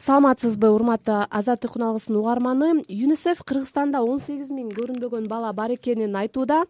саламатсызбы 0.00 0.70
урматтуу 0.72 1.26
азаттык 1.28 1.74
күн 1.74 1.82
алгысынын 1.90 2.18
угарманы. 2.22 2.68
Юнисеф 2.88 3.42
кыргызстанда 3.44 4.00
он 4.00 4.16
сегиз 4.18 4.48
миң 4.48 4.70
көрүнбөгөн 4.72 5.26
бала 5.28 5.50
бар 5.52 5.74
экенин 5.74 6.14
айтууда. 6.16 6.62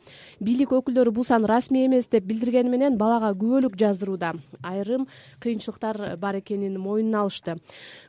Бийлик 0.42 0.72
өкүлдөрү 0.74 1.12
бул 1.14 1.22
сан 1.22 1.46
расмий 1.46 1.86
эмес 1.86 2.08
деп 2.10 2.26
билдиргени 2.26 2.72
менен 2.72 2.96
балага 2.98 3.30
күбөлүк 3.38 3.76
жаздырууда. 3.78 4.32
Айрым 4.66 5.06
кыйынчылыктар 5.38 6.16
бар 6.18 6.40
экенин 6.40 6.74
мойнуна 6.82 7.20
алышты. 7.22 7.54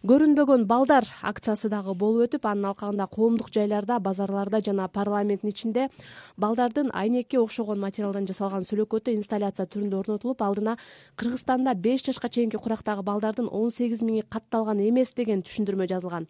Көрүнбөгөн 0.02 0.66
балдар 0.66 1.06
акциясы 1.22 1.70
дагы 1.70 1.94
болуп 1.94 2.26
өтүп 2.26 2.50
анын 2.50 2.72
алкагында 2.72 3.06
коомдук 3.06 3.54
жайларда 3.54 4.00
базарларда 4.00 4.64
жана 4.66 4.88
парламенттин 4.90 5.54
ичинде 5.54 5.90
балдардын 6.36 6.90
айнекке 6.98 7.38
окшогон 7.38 7.78
материалдан 7.78 8.26
жасалган 8.26 8.66
сүлөкөтү 8.66 9.14
инсталляция 9.14 9.68
түрүндө 9.70 10.02
орнотулуп 10.02 10.42
алдына 10.42 10.78
кыргызстанда 11.16 11.76
беш 11.76 12.08
жашка 12.10 12.28
чейинки 12.30 12.58
курактагы 12.58 13.04
балдардын 13.04 13.48
он 13.52 13.70
сегиз 13.70 14.02
миңи 14.02 14.26
катталган 14.28 14.82
эмес 14.82 15.11
деген 15.16 15.44
түшүндүрмө 15.44 15.88
жазылган. 15.92 16.28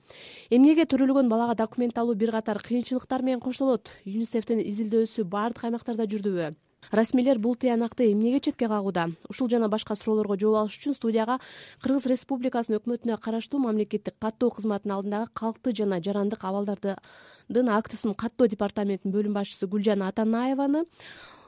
Эмгеге 0.49 0.85
төрөлгөн 0.85 1.29
балага 1.29 1.55
документ 1.55 1.97
алуу 1.97 2.15
бир 2.15 2.31
катар 2.31 2.61
кыйынчылыктар 2.63 3.21
менен 3.21 3.39
коштолот 3.39 3.93
юнисефтин 4.05 4.59
изилдөөсү 4.63 5.23
баардык 5.23 5.65
аймактарда 5.69 6.09
жүрдүбү. 6.09 6.53
Расмийлер 6.89 7.37
бул 7.39 7.55
тыянакты 7.55 8.11
эмнеге 8.11 8.39
четке 8.39 8.67
кагууда. 8.67 9.11
Ушул 9.29 9.47
жана 9.47 9.69
башка 9.69 9.95
суроолорго 9.95 10.35
жооп 10.35 10.57
алыш 10.63 10.79
үчүн 10.79 10.95
студияга 10.97 11.37
кыргыз 11.83 12.07
республикасынын 12.09 12.81
өкмөтүнө 12.81 13.17
караштуу 13.21 13.61
мамлекеттик 13.61 14.17
каттоо 14.19 14.49
кызматынын 14.49 14.95
алдындагы 14.97 15.29
калктуу 15.33 15.75
жана 15.77 16.01
жарандык 16.01 16.43
абалдардын 16.43 17.69
актысын 17.77 18.17
каттоо 18.17 18.49
департаментинин 18.51 19.13
бөлүм 19.13 19.37
башчысы 19.37 19.69
гүлжан 19.71 20.01
атанаеваны 20.09 20.83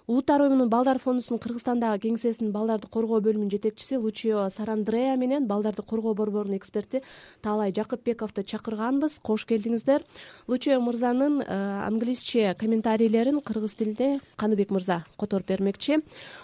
улуттар 0.08 0.42
уюмунун 0.42 0.70
балдар 0.70 1.00
фондусунун 1.00 1.40
кыргызстандагы 1.44 2.08
кеңсесинин 2.08 2.52
балдарды 2.52 2.90
коргоо 2.92 3.22
бөлүмүнүн 3.24 3.52
жетекчиси 3.54 3.98
лучио 4.02 4.50
сарандреа 4.52 5.16
менен 5.18 5.48
балдарды 5.48 5.84
коргоо 5.84 6.14
борборунун 6.14 6.58
эксперти 6.58 7.02
таалай 7.42 7.72
жакыпбековду 7.72 8.44
чакырганбыз. 8.44 9.20
Кош 9.24 9.46
келдиңиздер. 9.48 10.04
Лучио 10.48 10.80
мырзанын 10.82 11.42
э, 11.42 11.48
англисче 11.88 12.56
комментарийлерин 12.60 13.42
кыргыз 13.42 13.76
тилинде 13.76 14.20
каныбек 14.36 14.72
мырза 14.72 15.04
которуп 15.18 15.48
бермекчи. 15.48 16.02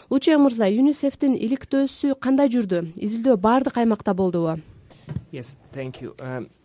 Лучио 0.10 0.40
мырза 0.40 0.70
юнисефтин 0.70 1.36
иликтөөсү 1.36 2.16
кандай 2.20 2.50
жүрдү? 2.50 2.94
Изилдөө 2.96 3.38
баардык 3.38 3.78
аймакта 3.78 4.14
болдубу? 4.14 4.60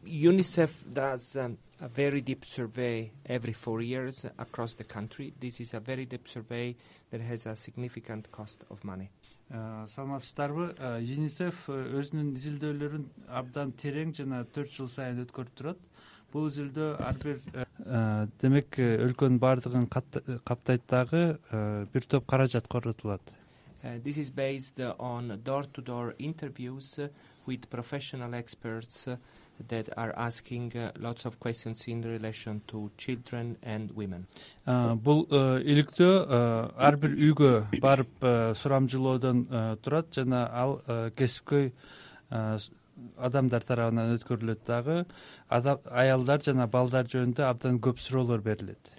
Unicef 0.04 0.84
does 0.92 1.36
um, 1.36 1.56
a 1.80 1.88
very 1.88 2.20
deep 2.20 2.44
survey 2.44 3.10
every 3.26 3.52
four 3.52 3.80
years 3.80 4.24
across 4.38 4.74
the 4.74 4.84
country. 4.84 5.32
This 5.40 5.60
is 5.60 5.74
a 5.74 5.80
very 5.80 6.04
deep 6.06 6.28
survey 6.28 6.76
that 7.10 7.20
has 7.20 7.46
a 7.46 7.56
significant 7.56 8.30
cost 8.30 8.64
of 8.70 8.84
money. 8.84 9.10
Саламатсыздарбы 9.52 10.72
юнисеф 11.04 11.66
өзүнүн 11.68 12.30
изилдөөлөрүн 12.38 13.02
абдан 13.28 13.74
терең 13.76 14.14
жана 14.16 14.40
төрт 14.48 14.72
жыл 14.72 14.88
сайын 14.88 15.20
өткөрүп 15.26 15.52
турат. 15.54 15.82
Бул 16.32 16.48
изилдөө 16.48 16.88
ар 17.04 17.18
бир 17.20 17.42
демек 18.40 18.80
өлкөнүн 18.80 19.38
баардыгын 19.38 19.86
каптайт 19.92 20.88
дагы 20.88 21.24
бир 21.92 22.08
топ 22.08 22.26
каражат 22.26 22.68
коротулат. 22.68 23.20
This 24.02 24.16
is 24.16 24.30
based 24.30 24.80
on 24.98 25.42
door 25.44 25.64
to 25.74 25.82
door 25.82 26.14
interviews 26.18 26.98
with 27.46 27.68
professional 27.68 28.34
experts 28.34 29.06
that 29.68 29.88
are 29.96 30.12
asking 30.16 30.76
uh, 30.76 30.90
lots 30.98 31.24
of 31.24 31.38
questions 31.40 31.86
in 31.86 32.02
relation 32.02 32.60
to 32.66 32.90
children 32.96 33.56
and 33.62 33.90
women. 33.94 34.26
Бул 34.66 35.26
э, 35.30 35.62
иликтөө 35.62 36.12
э, 36.26 36.38
ар 36.76 36.96
бир 36.96 37.14
үйгө 37.14 37.80
барып 37.80 38.24
э, 38.24 38.54
сурамжылоодон 38.58 39.44
турат 39.82 40.10
жана 40.14 40.46
ал 40.50 40.80
кесипкөй 41.16 41.72
адамдар 43.18 43.64
тарабынан 43.66 44.14
өткөрүлөт 44.18 44.64
дагы 44.66 45.04
аялдар 45.50 46.42
жана 46.42 46.66
балдар 46.66 47.08
жөнүндө 47.10 47.46
абдан 47.46 47.80
көп 47.80 48.00
суроолор 48.00 48.42
берилет. 48.42 48.90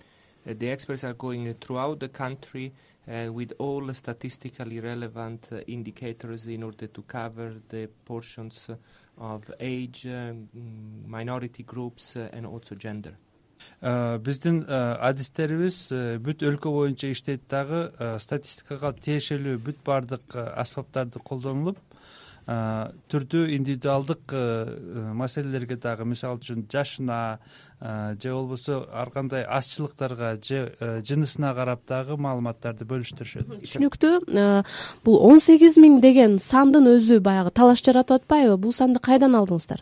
The 0.46 0.70
experts 0.70 1.04
are 1.04 1.14
going 1.14 1.52
throughout 1.56 2.00
the 2.00 2.10
country 2.10 2.72
with 3.08 3.54
all 3.58 3.92
statistically 3.94 4.80
relevant 4.80 5.50
indicators 5.68 6.48
in 6.48 6.64
order 6.64 6.88
to 6.88 7.02
cover 7.04 7.56
the 7.70 7.88
portions 8.06 8.70
of 9.18 9.50
age 9.60 10.08
minority 11.08 11.64
groups 11.64 12.16
and 12.16 12.46
also 12.46 12.76
gender. 12.76 13.16
Биздин 13.82 14.64
адистерибиз 14.68 15.78
бүт 16.24 16.44
өлкө 16.46 16.72
боюнча 16.74 17.10
иштейт 17.14 17.48
дагы 17.50 17.88
статистикага 18.22 18.94
тиешелүү 18.94 19.58
бүт 19.66 19.82
баардык 19.86 20.36
аспаптарды 20.36 21.20
колдонулуп 21.20 21.80
түрдүү 22.46 23.56
индивидуалдык 23.56 24.34
маселелерге 25.18 25.80
дагы 25.82 26.06
мисалы 26.06 26.38
үчүн 26.38 26.68
жашына 26.70 27.40
же 27.82 28.34
болбосо 28.34 28.86
ар 28.94 29.10
кандай 29.10 29.44
азчылыктарга 29.44 30.38
же 30.38 30.76
жынысына 30.80 31.56
карап 31.58 31.86
дагы 31.90 32.18
маалыматтарды 32.22 32.86
бөлүштүрүшөт. 32.86 33.50
Түшүнүктүү. 33.66 34.14
Бул 35.04 35.22
он 35.26 35.42
сегиз 35.42 35.80
миң 35.82 36.02
деген 36.06 36.38
сандын 36.38 36.86
өзү 36.94 37.20
баягы 37.26 37.50
талаш 37.50 37.82
жаратып 37.82 38.22
атпайбы? 38.22 38.58
Бул 38.62 38.74
санды 38.78 39.02
кайдан 39.02 39.34
алдыңыздар? 39.34 39.82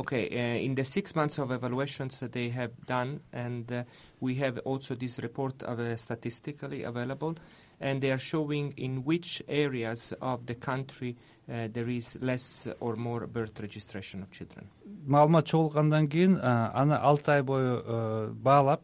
Okay 0.00 0.28
uh, 0.30 0.64
in 0.64 0.74
the 0.76 0.84
six 0.84 1.16
months 1.16 1.38
of 1.38 1.50
evaluations 1.50 2.20
they 2.20 2.48
have 2.48 2.70
done 2.86 3.20
and 3.32 3.70
uh, 3.72 3.82
we 4.20 4.36
have 4.36 4.58
also 4.64 4.94
this 4.94 5.18
report 5.18 5.62
statistically 5.96 6.84
available 6.84 7.34
and 7.80 8.00
they 8.00 8.12
are 8.12 8.18
showing 8.18 8.72
in 8.76 9.04
which 9.04 9.42
areas 9.48 10.14
of 10.22 10.46
the 10.46 10.54
country 10.54 11.16
uh, 11.18 11.39
there 11.50 11.88
is 11.88 12.16
less 12.20 12.68
or 12.78 12.96
more 12.96 13.26
birth 13.26 13.60
registration 13.60 14.22
of 14.22 14.30
children. 14.30 14.68
Маалымат 15.06 15.46
чогулгандан 15.46 16.08
кийин 16.08 16.38
аны 16.38 16.94
алты 16.94 17.32
ай 17.32 17.42
бою 17.42 18.34
баалап 18.34 18.82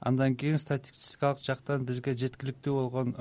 андан 0.00 0.36
кийин 0.36 0.58
статистикалык 0.58 1.42
жактан 1.44 1.84
бизге 1.84 2.14
жеткиликтүү 2.14 2.72
болгон 2.72 3.14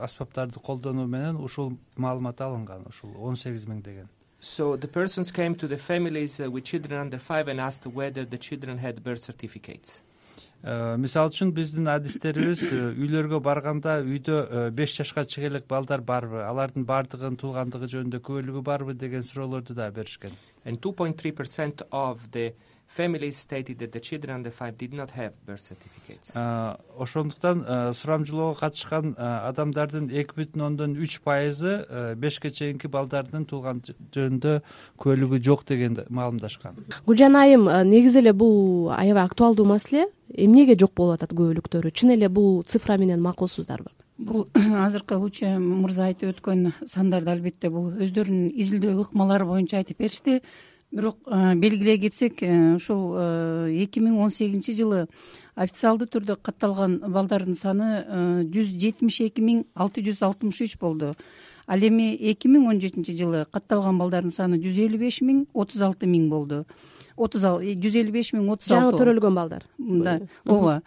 аспаптарды 0.00 0.60
колдонуу 0.60 1.06
менен 1.06 1.36
ушул 1.36 1.76
маалымат 1.96 2.40
алынган 2.40 2.86
ушул 2.88 3.12
он 3.18 3.36
сегиз 3.36 3.66
миң 3.66 3.82
деген. 3.82 4.08
So 4.40 4.76
the 4.76 4.88
persons 4.88 5.30
came 5.30 5.54
to 5.56 5.68
the 5.68 5.76
families 5.76 6.40
with 6.40 6.64
children 6.64 6.98
under 6.98 7.18
five 7.18 7.48
and 7.48 7.60
asked 7.60 7.86
whether 7.86 8.24
the 8.24 8.38
children 8.38 8.78
had 8.78 9.02
birth 9.04 9.20
certificates. 9.20 10.00
Э, 10.00 10.09
мисалы 10.62 11.32
үчүн 11.32 11.54
биздин 11.56 11.88
адистерибиз 11.88 12.66
э, 12.68 12.80
үйлөргө 12.92 13.40
барганда 13.40 14.00
үйдө 14.04 14.36
э, 14.44 14.64
беш 14.76 14.92
жашка 14.98 15.24
чейинки 15.24 15.48
элек 15.48 15.64
балдар 15.66 16.02
барбы 16.04 16.42
алардын 16.44 16.84
баардыгынын 16.84 17.38
туулгандыгы 17.40 17.88
жөнүндө 17.88 18.20
күбөлүгү 18.20 18.60
барбы 18.62 18.92
деген 18.92 19.24
суроолорду 19.24 19.72
дагы 19.74 20.02
беришкен. 20.02 20.36
And 20.66 20.82
two 20.82 20.92
point 20.92 21.16
three 21.16 21.32
percent 21.32 21.80
of 21.90 22.30
the 22.32 22.52
families 22.86 23.38
stated 23.38 23.78
that 23.78 23.92
the 23.92 24.00
children 24.00 24.34
under 24.34 24.50
five 24.50 24.76
did 24.76 24.92
not 24.92 25.10
have 25.16 25.32
birth 25.46 25.62
certificates. 25.62 26.36
Ошондуктан 26.36 27.64
сурамжылоого 27.94 28.60
катышкан 28.60 29.14
адамдардын 29.16 30.10
эки 30.12 30.36
бүтүн 30.36 30.60
ондон 30.60 31.00
үч 31.00 31.22
пайызы 31.24 31.86
бешке 32.20 32.50
чейинки 32.50 32.90
балдардын 32.92 33.48
туулган 33.48 33.80
жөнүндө 34.12 34.60
күбөлүгү 35.00 35.40
жок 35.40 35.64
деген 35.64 36.02
маалымдашкан. 36.10 36.76
Гүлжан 37.06 37.40
айым 37.40 37.70
негизи 37.88 38.20
эле 38.20 38.34
бул 38.36 38.90
аябай 38.92 39.24
актуалдуу 39.24 39.64
маселе 39.64 40.10
эмнеге 40.34 40.76
жок 40.78 40.94
болуп 40.94 41.18
атат 41.18 41.34
күбөлүктөрү 41.34 41.90
чын 41.90 42.14
эле 42.16 42.28
бул 42.28 42.62
цифра 42.62 42.98
менен 42.98 43.22
макулсуздарбы 43.22 43.90
бул 44.20 44.48
азыркы 44.84 45.16
лучи 45.16 45.48
мырза 45.58 46.10
айтып 46.10 46.34
өткөн 46.34 46.72
сандарды 46.86 47.32
албетте 47.32 47.70
бул 47.72 47.90
өздөрүнүн 47.96 48.50
изилдөө 48.52 49.06
ыкмалары 49.06 49.48
боюнча 49.48 49.80
айтып 49.80 49.98
беришти. 50.04 50.40
Бирок 50.90 51.20
белгилей 51.30 52.00
кетсек 52.02 52.42
э, 52.42 52.74
ушул 52.74 53.14
э, 53.16 53.84
эки 53.84 54.00
миң 54.02 54.18
он 54.18 54.32
сегизинчи 54.34 54.74
жылы 54.74 55.04
официалдуу 55.54 56.08
түрдө 56.10 56.34
катталган 56.42 56.98
балдардын 57.14 57.54
саны 57.54 57.90
э, 58.02 58.24
жүз 58.50 58.74
жетимиш 58.74 59.20
эки 59.28 59.44
миң 59.44 59.62
алты 59.74 60.02
жүз 60.02 60.24
алтымыш 60.26 60.64
үч 60.66 60.74
болду. 60.82 61.14
Ал 61.70 61.86
эми 61.86 62.10
эки 62.16 62.50
миң 62.50 62.66
он 62.72 62.82
жетинчи 62.82 63.14
жылы 63.14 63.46
катталган 63.54 64.02
балдардын 64.02 64.34
саны 64.34 64.58
жүз 64.58 64.82
элүү 64.88 65.04
беш 65.06 65.20
миң 65.22 65.44
отуз 65.54 65.86
алты 65.86 66.10
миң 66.10 66.26
болду 66.28 66.64
отуз 67.20 67.46
жүз 67.84 67.96
элүү 68.02 68.16
беш 68.16 68.32
миң 68.36 68.50
отуз 68.54 68.72
жаңы 68.72 68.92
төрөлгөн 68.98 69.36
балдар. 69.36 69.66
Мында 69.78 70.18
ооба. 70.46 70.80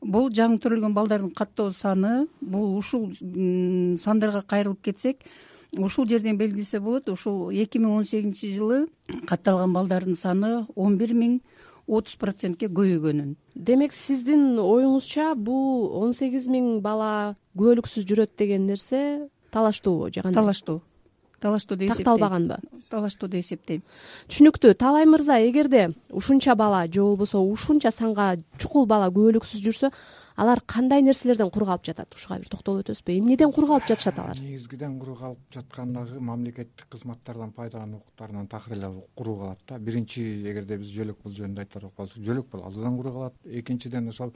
Бул 0.00 0.30
жаңы 0.32 0.60
төрөлгөн 0.62 0.94
балдардын 0.96 1.34
каттоо 1.36 1.74
саны 1.76 2.26
бул 2.40 2.76
ушул 2.78 3.10
сандарга 4.00 4.42
кайрылып 4.46 4.80
кетсек 4.88 5.26
ушул 5.78 6.06
жерден 6.06 6.38
белгилесе 6.38 6.80
болот 6.80 7.08
ушул 7.08 7.50
эки 7.50 7.78
миң 7.78 7.98
он 8.00 8.04
сегизинчи 8.04 8.52
жылы 8.54 8.86
катталган 9.28 9.72
балдардын 9.72 10.16
саны 10.16 10.66
он 10.74 10.96
бир 10.98 11.14
миң 11.14 11.40
отуз 11.86 12.16
процентке 12.16 12.68
көбөйгөнүн 12.68 13.36
демек 13.54 13.94
сиздин 13.94 14.58
оюңузча 14.58 15.34
бул 15.36 15.90
он 16.02 16.14
сегиз 16.16 16.48
миң 16.50 16.80
бала 16.82 17.36
күбөлүксүз 17.58 18.06
жүрөт 18.08 18.36
деген 18.38 18.66
нерсе 18.66 19.28
талаштуубу 19.50 20.10
же 20.12 20.22
кандай? 20.22 20.40
Талаштуу 20.40 20.80
талаштуу 21.40 21.76
деп 21.76 21.90
эсептейм. 21.90 22.04
Такталбаганбы? 22.04 22.58
Талаштуу 22.90 23.28
деп 23.28 23.40
эсептейм. 23.44 23.82
Түшүнүктүү 24.28 24.74
таалай 24.78 25.06
мырза 25.08 25.40
эгерде 25.40 25.90
ушунча 26.10 26.54
бала 26.54 26.86
же 26.86 27.02
болбосо 27.02 27.40
ушунча 27.40 27.90
санга 27.90 28.36
чукул 28.58 28.86
бала 28.86 29.08
күбөлүксүз 29.08 29.64
жүрсө 29.64 29.90
алар 30.40 30.62
кандай 30.66 31.02
нерселерден 31.04 31.50
кур 31.50 31.66
калып 31.68 31.84
жатат? 31.84 32.14
Ушуга 32.16 32.40
бир 32.40 32.48
токтолуп 32.48 32.84
өтөсүзбү? 32.84 33.18
Эмнеден 33.20 33.52
кур 33.52 33.68
калып 33.68 33.88
жатышат 33.90 34.18
алар 34.18 34.40
негизгиден 34.40 34.98
кур 34.98 35.16
калып 35.18 35.38
жаткан 35.54 35.92
дагы 35.94 36.20
мамлекеттик 36.20 36.88
кызматтардан 36.90 37.52
пайдалануу 37.52 38.00
укуктарынан 38.00 38.46
такыр 38.48 38.76
эле 38.76 38.90
куру 39.14 39.36
калат 39.36 39.58
да. 39.68 39.78
Биринчи 39.78 40.22
эгерде 40.50 40.78
биз 40.78 40.90
жөлөк 40.94 41.22
бул 41.22 41.32
жөнүндө 41.32 41.64
айтарак 41.64 41.92
болсок 41.96 42.24
жөлөк 42.24 42.48
бул 42.50 42.64
алдыдан 42.64 42.96
куру 42.96 43.12
калат. 43.12 43.34
Экинчиден 43.44 44.08
ошол 44.08 44.32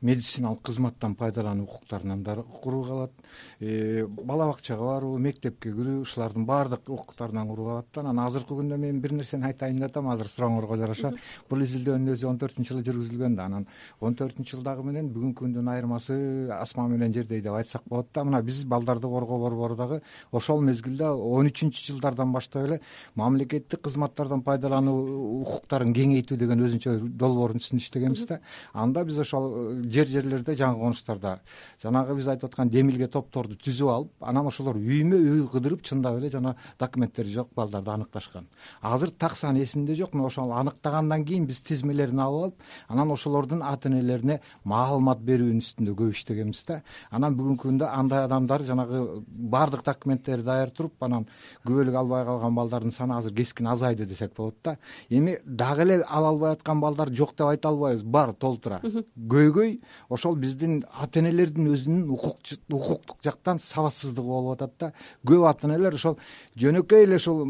медициналык 0.00 0.62
кызматтан 0.62 1.14
пайдалануу 1.14 1.64
укуктарынан 1.64 2.22
дагы 2.22 2.42
куру 2.42 2.82
калат. 2.84 3.12
Э, 3.60 4.06
бала 4.06 4.48
бакчага 4.50 4.84
баруу 4.84 5.18
мектепке 5.18 5.72
кирүү 5.72 6.02
ушулардын 6.02 6.46
баардык 6.46 6.88
укуктарынан 6.88 7.48
куру 7.48 7.66
калат 7.66 7.86
да. 7.94 8.00
Анан 8.00 8.26
азыркы 8.26 8.56
күндө 8.58 8.78
мен 8.78 9.00
бир 9.00 9.12
нерсени 9.12 9.46
айтайын 9.50 9.80
деп 9.80 9.90
атам. 9.90 10.08
Азыр 10.08 10.28
сурооңорго 10.28 10.78
жараша. 10.78 11.12
Бул 11.50 11.62
изилдөөнүн 11.62 12.14
өзү 12.16 12.28
он 12.28 12.38
төртүнчү 12.38 12.74
жылы 12.74 12.86
жүргүзүлгөн 12.88 13.36
да. 13.36 13.46
Анан 13.50 13.66
он 14.00 14.14
төртүнчү 14.14 14.56
жылдагы 14.56 14.84
менен 14.86 15.12
бүгүнкү 15.12 15.41
күндүн 15.42 15.68
айырмасы 15.72 16.14
асман 16.54 16.92
менен 16.92 17.12
жердей 17.12 17.40
деп 17.42 17.56
айтсак 17.58 17.82
болот 17.88 18.08
да. 18.14 18.22
Мына 18.24 18.42
биз 18.42 18.62
балдарды 18.64 19.08
коргоо 19.10 19.38
борбору 19.38 19.76
дагы 19.76 20.00
ошол 20.30 20.60
мезгилде 20.62 21.08
он 21.08 21.50
үчүнчү 21.50 21.82
жылдардан 21.88 22.32
баштап 22.32 22.66
эле 22.68 22.80
мамлекеттик 23.16 23.82
кызматтардан 23.82 24.42
пайдалануу 24.46 25.42
укуктарын 25.42 25.92
кеңейтүү 25.96 26.38
деген 26.38 26.62
өзүнчө 26.62 26.94
долбоордун 27.18 27.62
үстүндө 27.62 27.82
иштегенбиз 27.82 28.26
да. 28.30 28.40
Анда 28.72 29.04
биз 29.04 29.18
ошол 29.18 29.50
э, 29.50 29.82
жер 29.90 30.06
жерлерде 30.06 30.54
жаңы 30.54 30.78
конуштарда 30.84 31.40
жанагы 31.82 32.16
биз 32.20 32.28
айтып 32.28 32.52
аткан 32.52 32.70
демилге 32.70 33.08
топторду 33.08 33.58
түзүп 33.58 33.90
алып 33.90 34.28
анан 34.30 34.46
ошолор 34.46 34.78
үймө 34.78 35.18
үй 35.18 35.42
кыдырып 35.50 35.82
чындап 35.82 36.20
эле 36.20 36.30
жана 36.30 36.54
документтери 36.78 37.32
жок 37.32 37.50
балдарды 37.56 37.90
аныкташкан. 37.90 38.46
Азыр 38.80 39.10
так 39.10 39.36
саны 39.36 39.62
эсимде 39.62 39.96
жок 39.98 40.14
мына 40.14 40.26
ошол 40.30 40.52
аныктагандан 40.52 41.24
кийин 41.24 41.46
биз 41.46 41.60
тизмелерин 41.60 42.20
алып 42.20 42.52
алып 42.52 42.54
анан 42.88 43.10
ошолордун 43.10 43.62
ата 43.62 43.88
энелерине 43.88 44.40
маалымат 44.64 45.20
берүүнүн 45.32 45.62
үстүндө 45.62 45.94
көп 45.98 46.12
иштегенбиз 46.14 46.62
да. 46.68 46.80
Анан 47.10 47.36
бүгүнкү 47.38 47.68
күндө 47.68 47.88
андай 47.88 48.24
адамдар 48.26 48.62
жанагы 48.66 49.02
баардык 49.26 49.84
документтери 49.86 50.44
даяр 50.46 50.70
туруп 50.70 51.02
анан 51.02 51.26
күбөлүк 51.66 51.96
албай 51.98 52.24
калган 52.28 52.54
балдардын 52.54 52.94
саны 52.94 53.16
азыр 53.16 53.34
кескин 53.36 53.66
азайды 53.72 54.06
десек 54.06 54.34
болот 54.36 54.56
да. 54.64 54.76
Эми 55.10 55.38
дагы 55.44 55.82
эле 55.82 56.00
ала 56.08 56.28
албай 56.32 56.52
аткан 56.52 56.80
балдар 56.80 57.12
жок 57.12 57.34
деп 57.36 57.46
айта 57.48 57.68
албайбыз. 57.68 58.02
Бар 58.02 58.32
толтура. 58.32 58.80
Көйгөй 59.16 59.80
ошол 60.08 60.36
биздин 60.36 60.82
ата 60.92 61.20
энелердин 61.20 61.72
өзүнүн 61.72 62.10
укуктук 62.12 63.18
жактан 63.24 63.58
сабатсыздыгы 63.58 64.26
болуп 64.26 64.56
атат 64.56 64.72
да. 64.78 64.92
Көп 65.26 65.48
ата 65.48 65.68
энелер 65.68 65.94
ошол 65.94 66.18
жөнөкөй 66.58 67.06
эле 67.06 67.16
ушул 67.16 67.44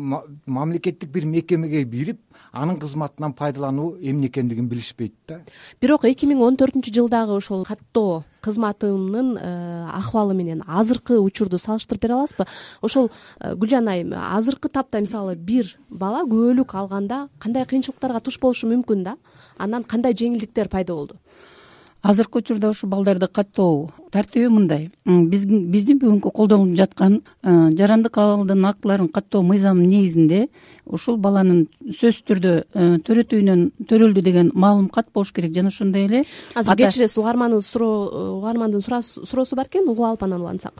мамлекеттик 0.46 1.10
бир 1.10 1.24
мекемеге 1.26 1.84
бирип 1.84 2.20
анын 2.52 2.78
кызматынан 2.78 3.32
пайдалануу 3.32 3.96
эмне 4.00 4.28
экендигин 4.28 4.68
билишпейт 4.68 5.14
да. 5.28 5.40
Бирок 5.80 6.04
эки 6.04 6.26
миң 6.26 6.42
он 6.44 6.56
төртүнчү 6.60 6.92
жылдагы 6.94 7.36
ошол 7.36 7.61
каттоо 7.64 8.24
кызматынын 8.42 9.36
э, 9.38 9.86
акыбалы 9.94 10.34
менен 10.34 10.62
азыркы 10.66 11.18
учурду 11.20 11.58
салыштырып 11.58 12.02
бере 12.02 12.14
аласызбы? 12.14 12.46
Ошол 12.82 13.10
э, 13.40 13.54
гүлжан 13.54 13.88
айым 13.88 14.14
азыркы 14.16 14.68
тапта 14.68 15.00
мисалы 15.00 15.36
бир 15.36 15.76
бала 15.88 16.24
күбөлүк 16.26 16.74
алганда 16.74 17.28
кандай 17.38 17.66
кыйынчылыктарга 17.66 18.20
туш 18.20 18.40
болушу 18.40 18.70
мүмкүн 18.72 19.04
да? 19.04 19.16
Анан 19.58 19.84
кандай 19.84 20.14
жеңилдиктер 20.14 20.68
пайда 20.68 20.94
болду 20.94 21.20
азыркы 22.02 22.38
учурда 22.38 22.70
ушул 22.70 22.90
балдарды 22.90 23.28
каттоо 23.28 23.90
тартиби 24.10 24.48
мындай. 24.50 24.90
Биздин 25.06 25.98
бүгүнкү 26.02 26.32
колдонуп 26.34 26.76
жаткан 26.76 27.20
э, 27.42 27.70
жарандык 27.78 28.18
абалдын 28.18 28.64
актыларын 28.66 29.08
каттоо 29.08 29.42
мыйзамынын 29.42 29.88
негизинде 29.88 30.48
ушул 30.84 31.16
баланын 31.16 31.68
сөзсүз 31.86 32.24
түрдө 32.28 32.54
э, 32.74 32.88
төрөт 33.06 33.32
үйүнөн 33.38 33.68
төрөлдү 33.88 34.22
деген 34.22 34.50
маалым 34.54 34.88
кат 34.88 35.12
болуш 35.14 35.32
керек. 35.32 35.54
Жана 35.54 35.68
ошондой 35.68 36.06
эле 36.06 36.24
азыр 36.54 36.76
кечиресиз 36.76 37.18
угарманыбыз 37.18 37.66
суроо 37.66 38.38
угармандын 38.38 38.82
суроосу 38.82 39.56
бар 39.56 39.70
экен 39.70 39.88
угуп 39.88 40.04
алып 40.04 40.24
анан 40.24 40.40
улантсак. 40.40 40.74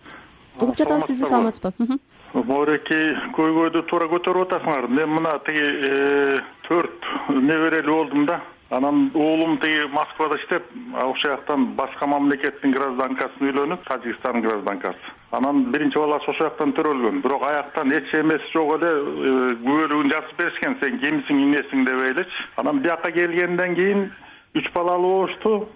Угуп 0.61 0.77
жатабыз 0.77 1.07
сизди 1.07 1.25
саламатсызбы? 1.25 1.99
моореки 2.33 2.99
көйгөйдү 3.37 3.83
туура 3.91 4.09
көтөрүп 4.09 4.47
атасыңар. 4.49 4.89
Мен 4.89 5.11
мына 5.13 5.37
тиги 5.47 5.61
э, 5.61 6.39
төрт 6.65 7.09
неберелүү 7.29 7.97
болдум 7.99 8.27
да 8.27 8.41
анан 8.73 9.11
уулум 9.15 9.59
тиги 9.59 9.87
москвада 9.93 10.39
иштеп 10.39 10.65
ошол 10.95 11.31
жактан 11.31 11.67
башка 11.77 12.07
мамлекеттин 12.09 12.73
гражданкасына 12.73 13.51
үйлөнүп 13.51 13.83
тажикстандын 13.89 14.47
гражданкасы. 14.47 15.13
Анан 15.37 15.65
биринчи 15.73 15.99
баласы 15.99 16.31
ошол 16.31 16.47
жактан 16.47 16.73
төрөлгөн. 16.79 17.21
Бирок 17.21 17.45
аяктан 17.49 17.93
эч 17.93 18.09
эмеси 18.17 18.49
жок 18.55 18.73
эле 18.79 18.89
э, 18.89 19.35
күбөлүгүн 19.65 20.13
жазып 20.15 20.41
беришкен. 20.41 20.79
Сен 20.81 20.99
кимсиң 21.05 21.43
эмнесиң 21.45 21.85
дебей 21.85 22.15
элечи 22.15 22.49
анан 22.57 22.81
бияка 22.81 23.13
келгенден 23.13 23.77
кийин 23.77 24.11
үч 24.57 24.73
балалуу 24.73 25.13
болушту. 25.19 25.69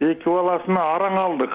Эки 0.00 0.26
баласына 0.26 0.82
араң 0.96 1.18
алдык. 1.22 1.54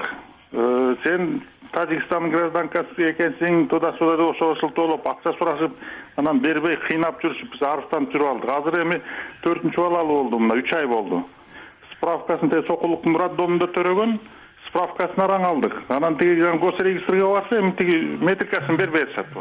Э, 0.53 0.95
сен 1.03 1.41
тажикстандын 1.73 2.31
гражданкасы 2.31 3.09
экенсиң 3.11 3.67
туда 3.71 3.93
сюда 3.97 4.15
деп 4.17 4.31
ошол 4.35 4.55
шылтоолоп 4.61 5.07
акча 5.07 5.33
сурашып 5.37 5.75
анан 6.17 6.39
бербей 6.43 6.77
кыйнап 6.87 7.21
жүрүшүп 7.23 7.51
биз 7.53 7.65
арызданып 7.67 8.13
жүрүп 8.13 8.29
алдык. 8.31 8.51
Азыр 8.55 8.79
эми 8.81 9.01
төртүнчү 9.43 9.81
балалуу 9.81 10.23
болду 10.23 10.39
мына 10.39 10.57
үч 10.61 10.73
ай 10.77 10.87
болду. 10.87 11.23
Справкасын 11.95 12.49
тиги 12.49 12.67
сокулуктун 12.67 13.17
роддомунда 13.19 13.69
төрөгөн 13.75 14.17
справкасын 14.69 15.23
араң 15.27 15.47
алдык. 15.51 15.77
Анан 15.89 16.17
тиги 16.17 16.57
госрегистрге 16.63 17.23
барса 17.23 17.61
эми 17.61 17.71
тиги 17.79 18.01
метрикасын 18.21 18.77
бербей 18.77 19.03
атышат 19.03 19.33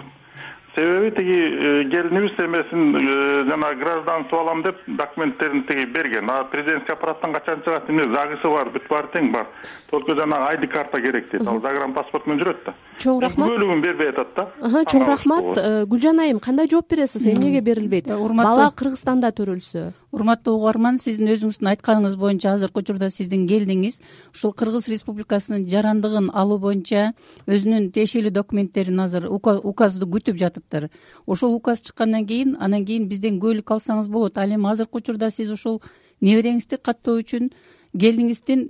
себеби 0.76 1.10
тиги 1.16 1.38
э, 1.40 1.84
келинибиз 1.90 2.36
эмесин 2.38 2.96
э, 2.96 3.48
жанагы 3.48 3.80
гражданство 3.80 4.40
алам 4.40 4.62
деп 4.62 4.76
документтерин 4.86 5.64
тиги 5.66 5.86
берген. 5.86 6.30
А 6.30 6.44
президентский 6.44 6.92
аппараттан 6.92 7.32
качан 7.32 7.62
чыгат 7.62 7.88
эмне 7.90 8.04
загысы 8.12 8.48
бар 8.48 8.68
бүт 8.74 8.88
баары 8.88 9.08
тең 9.14 9.32
бар. 9.32 9.46
Только 9.90 10.14
жанагы 10.14 10.50
айди 10.52 10.66
карта 10.66 11.00
керек 11.00 11.30
дейт. 11.32 11.46
Ал 11.48 11.60
загранпаспорт 11.60 12.26
менен 12.26 12.44
жүрөт 12.44 12.64
да. 12.66 12.74
Чоң 12.98 13.20
рахмат. 13.22 13.48
күбөлүгүн 13.48 13.82
бербей 13.82 14.08
атат 14.12 14.34
да. 14.36 14.48
Чоң 14.84 15.06
рахмат. 15.06 15.58
э, 15.58 15.84
гүлжан 15.86 16.20
айым 16.20 16.40
кандай 16.40 16.68
жооп 16.68 16.90
бересиз? 16.90 17.26
Эмнеге 17.26 17.60
берилбейт? 17.60 18.06
Бала 18.06 18.70
кыргызстанда 18.76 19.32
төрөлсө 19.32 19.92
урматтуу 20.14 20.56
угарман 20.58 20.98
сиздин 21.02 21.30
өзүңүздүн 21.34 21.70
айтканыңыз 21.72 22.16
боюнча 22.20 22.54
азыркы 22.54 22.82
учурда 22.82 23.10
сиздин 23.10 23.46
келиниңиз 23.50 24.00
ушул 24.34 24.52
кыргыз 24.52 24.88
республикасынын 24.92 25.66
жарандыгын 25.70 26.30
алуу 26.32 26.58
боюнча 26.62 27.12
өзүнүн 27.46 27.90
тиешелүү 27.96 28.32
документтерин 28.36 29.00
азыр 29.02 29.28
указды 29.30 30.06
күтүп 30.06 30.38
жатыптыр. 30.40 30.90
Ошол 31.26 31.56
указ 31.56 31.82
чыккандан 31.82 32.26
кийин 32.26 32.56
анан 32.60 32.84
кийин 32.86 33.08
бизден 33.08 33.40
күбөлүк 33.40 33.76
алсаңыз 33.76 34.08
болот. 34.08 34.38
Ал 34.38 34.50
эми 34.50 34.70
азыркы 34.70 35.02
учурда 35.02 35.30
сиз 35.30 35.50
ушул 35.50 35.82
небереңизди 36.20 36.78
каттоо 36.82 37.20
үчүн 37.20 37.50
келиниңиздин 37.96 38.64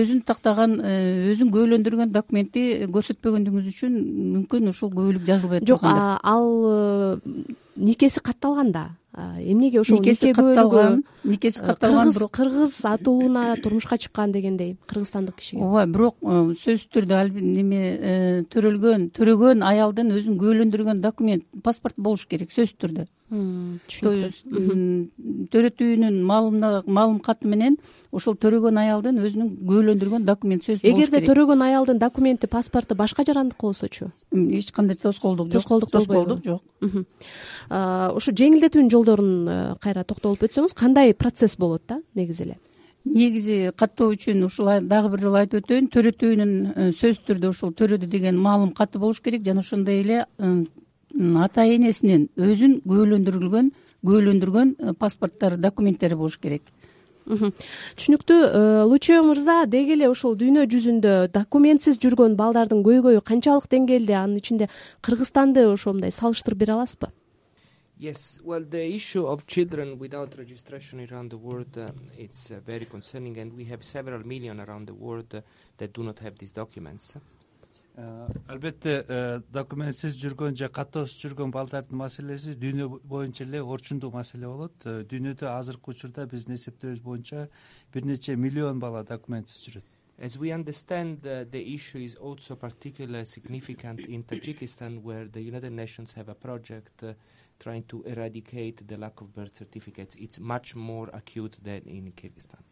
өзүн 0.00 0.22
тактаган 0.26 0.78
э, 0.80 1.32
өзүн 1.32 1.50
күбөлөндүргөн 1.52 2.12
документти 2.14 2.86
көрсөтпөгөндүгүңүз 2.92 3.68
үчүн 3.72 3.98
мүмкүн 4.36 4.70
ушул 4.72 4.92
күбөлүк 4.94 5.26
жазылбай 5.28 5.64
жок 5.68 5.84
ал 5.84 6.48
э, 6.70 7.44
никеси 7.76 8.22
катталган 8.24 8.72
да 8.72 8.86
эмнеге 9.16 9.80
ошол 9.80 9.98
никеси 9.98 10.32
катталган 10.32 11.04
никеси 11.24 11.60
катталган 11.60 12.12
кыргыз 12.12 12.30
кыргыз 12.30 12.84
атуулуна 12.84 13.56
турмушка 13.62 13.98
чыккан 13.98 14.32
дегендей 14.32 14.76
кыргызстандык 14.86 15.36
кишиге. 15.36 15.62
Ооба 15.62 15.86
бирок 15.86 16.16
э, 16.22 16.54
сөзсүз 16.54 16.86
түрдө 16.94 17.24
неме 17.34 17.98
э, 17.98 18.42
төрөлгөн 18.54 19.10
төрөгөн 19.16 19.64
аялдын 19.66 20.14
өзүн 20.14 20.38
күбөлөндүргөн 20.38 21.02
документ 21.02 21.44
паспорт 21.64 21.98
болуш 21.98 22.26
керек 22.30 22.54
сөзсүз 22.54 22.78
түрдө. 22.78 23.08
Түшүнүктүү 23.30 25.48
төрөт 25.50 25.82
үйүнүн 25.84 26.16
маалым 26.26 27.20
каты 27.22 27.46
менен 27.46 27.76
ошол 28.10 28.34
төрөгөн 28.34 28.80
аялдын 28.82 29.20
өзүнүн 29.22 29.52
күбөлөндүргөн 29.68 30.24
документ 30.26 30.66
сөзсүз 30.66 30.82
болуш 30.82 30.84
керек. 30.96 31.10
эгерде 31.10 31.26
төрөгөн 31.28 31.62
аялдын 31.62 32.00
документи 32.02 32.50
паспорту 32.50 32.96
башка 32.98 33.22
жарандык 33.26 33.62
болсочу 33.62 34.10
эч 34.32 34.72
кандай 34.72 34.96
тоскоолдук 34.96 35.46
жок. 35.46 35.62
Тоскоолдук 35.62 35.90
тоскоолдук 35.94 36.44
жок. 36.44 36.62
Ушу 37.70 38.34
жеңилдетүүнүн 38.34 38.90
жолдорун 39.00 39.48
э, 39.48 39.74
кайра 39.80 40.04
токтолуп 40.04 40.44
өтсөңүз 40.44 40.74
кандай 40.76 41.14
процесс 41.14 41.56
болот 41.56 41.82
да 41.88 42.00
негизи 42.14 42.44
эле? 42.44 42.56
Негизи 43.04 43.72
каттоо 43.76 44.12
үчүн 44.12 44.44
ушул 44.44 44.68
дагы 44.82 45.10
бир 45.10 45.20
жолу 45.20 45.40
айтып 45.40 45.64
өтөйүн. 45.64 45.88
Төрөт 45.92 46.24
үйүнүн 46.24 46.52
э, 46.74 46.88
сөзсүз 46.92 47.24
түрдө 47.26 47.50
ушул 47.50 47.72
төрөдү 47.72 48.06
деген 48.06 48.38
маалым 48.38 48.74
каты 48.76 48.98
болуш 48.98 49.20
керек. 49.20 49.44
Жана 49.44 49.60
ошондой 49.60 50.02
эле 50.02 50.24
ата 51.44 51.64
энесинин 51.64 52.28
өзүн 52.36 52.82
күбөлөндүрүлгөн 52.84 53.72
күбөлөндүргөн 54.04 54.74
э, 54.78 54.92
паспорттор 54.98 55.56
документтери 55.56 56.18
болуш 56.18 56.38
керек. 56.38 56.62
Түшүнүктүү 57.30 58.86
лучео 58.90 59.22
мырза 59.22 59.62
деги 59.70 59.94
эле 59.94 60.08
ушул 60.10 60.34
дүйнө 60.34 60.64
жүзүндө 60.72 61.30
документсиз 61.30 62.00
жүргөн 62.02 62.34
балдардын 62.34 62.82
көйгөйү 62.82 63.22
канчалык 63.22 63.68
деңгээлде 63.70 64.16
анын 64.18 64.40
ичинде 64.40 64.68
кыргызстанды 65.06 65.68
ошо 65.70 65.94
мындай 65.94 66.10
салыштырып 66.10 66.64
бере 66.64 66.74
аласызбы 66.74 67.12
yes 68.00 68.40
well 68.42 68.64
the 68.64 68.82
issue 68.98 69.26
of 69.26 69.46
children 69.46 69.98
without 69.98 70.36
registration 70.38 71.06
around 71.06 71.30
the 71.30 71.36
world 71.36 71.76
uh, 71.76 71.90
it's 72.16 72.50
uh, 72.50 72.58
very 72.64 72.86
concerning 72.86 73.36
and 73.38 73.52
we 73.52 73.64
have 73.64 73.84
several 73.84 74.26
million 74.26 74.58
around 74.58 74.86
the 74.86 74.94
world 74.94 75.34
uh, 75.34 75.42
that 75.76 75.92
do 75.92 76.02
not 76.02 76.18
have 76.18 76.34
these 76.38 76.52
documents. 76.52 77.16
Албетте 78.48 79.02
документсиз 79.52 80.14
жүргөн 80.16 80.54
же 80.56 80.68
каттоосуз 80.72 81.18
жүргөн 81.20 81.50
балдардын 81.52 81.98
маселеси 82.00 82.54
дүйнө 82.56 82.86
боюнча 83.04 83.44
эле 83.44 83.60
орчундуу 83.60 84.12
маселе 84.14 84.46
болот. 84.46 84.86
Дүйнөдө 85.10 85.50
азыркы 85.50 85.92
учурда 85.92 86.24
биздин 86.30 86.56
эсептөөбүз 86.56 87.02
боюнча 87.04 87.48
бир 87.92 88.06
нече 88.08 88.36
миллион 88.36 88.80
бала 88.80 89.02
документсиз 89.04 89.66
жүрөт. 89.66 89.90
As 90.20 90.38
we 90.38 90.52
understand 90.52 91.26
uh, 91.26 91.44
the 91.50 91.74
issue 91.74 91.98
is 91.98 92.14
also 92.14 92.54
particularly 92.54 93.24
significant 93.24 94.00
in 94.00 94.22
tajikistan 94.22 95.02
where 95.02 95.26
the 95.26 95.40
united 95.42 95.72
nations 95.72 96.12
have 96.12 96.28
a 96.28 96.34
project 96.34 97.02
uh, 97.02 97.14
trying 97.60 97.84
to 97.92 98.02
eradicate 98.06 98.86
the 98.88 98.96
lack 98.96 99.20
of 99.20 99.32
birth 99.34 99.56
certificates. 99.56 100.16
It's 100.16 100.38
much 100.40 100.74
more 100.74 101.08
acute 101.12 101.56
than 101.62 101.82
in 101.86 102.12
kyrgyzstan. 102.12 102.64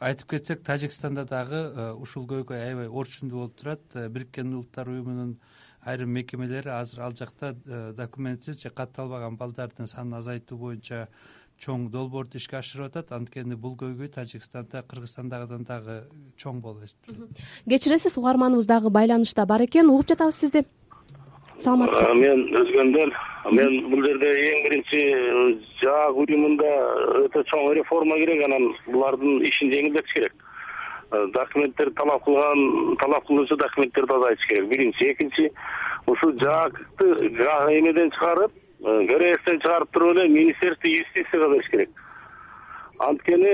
Айтып 0.00 0.30
кетсек 0.30 0.62
тажикстанда 0.62 1.24
дагы 1.26 1.58
э, 1.58 1.90
ушул 1.98 2.26
көйгөй 2.30 2.60
аябай 2.66 2.88
орчундуу 2.88 3.40
болуп 3.40 3.56
турат. 3.58 3.82
Э, 3.94 4.08
бириккен 4.08 4.52
улуттар 4.54 4.88
уюмунун 4.88 5.38
айрым 5.82 6.10
мекемелери 6.10 6.68
азыр 6.68 7.00
ал 7.02 7.16
жакта 7.16 7.56
э, 7.66 7.92
документсиз 7.96 8.62
же 8.62 8.70
катталбаган 8.70 9.36
балдардын 9.36 9.88
санын 9.90 10.20
азайтуу 10.20 10.58
боюнча 10.58 11.08
чоң 11.60 11.90
долбоорду 11.92 12.38
ишке 12.38 12.60
ашырып 12.60 12.90
атат. 12.90 13.12
Анткени 13.12 13.56
бул 13.56 13.76
көйгөй 13.76 14.08
тажикстанда 14.14 14.84
кыргызстандагыдан 14.88 15.66
дагы 15.68 16.02
чоң 16.36 16.60
болуп 16.60 16.84
эсептелет 16.86 17.42
кечиресиз 17.68 18.16
угарманыбыз 18.18 18.66
дагы 18.66 18.90
байланышта 18.90 19.46
бар 19.46 19.66
экен. 19.66 19.90
Угуп 19.90 20.08
жатабыз 20.08 20.40
сизди 20.40 20.64
саламатсызбы? 21.64 22.14
Мен 22.20 22.44
өзгөндөр 22.60 23.12
мен 23.56 23.76
бул 23.90 24.04
жерде 24.04 24.30
эң 24.50 24.62
биринчи 24.66 25.00
жаак 25.82 26.18
уюмунда 26.22 26.70
өтө 27.24 27.44
чоң 27.50 27.72
реформа 27.78 28.18
керек 28.20 28.44
анан 28.46 28.70
булардын 28.86 29.44
ишин 29.48 29.72
жеңилдетиш 29.72 30.16
керек. 30.16 30.34
Документтерди 31.34 31.94
талап 31.98 32.24
кылган 32.24 32.96
талап 33.02 33.26
кылуучу 33.26 33.56
документтерди 33.56 34.14
азайтыш 34.14 34.46
керек. 34.48 34.68
Биринчи. 34.68 35.10
Экинчи 35.12 35.50
ушул 36.06 36.36
жаакты 36.42 37.10
эмеден 37.78 38.12
чыгарып 38.16 38.52
кбстен 38.80 39.60
чыгарып 39.60 39.90
туруп 39.92 40.16
эле 40.16 40.28
министерство 40.28 40.88
юстицияга 40.88 41.48
бериш 41.54 41.68
керек. 41.70 41.90
Анткени 43.00 43.52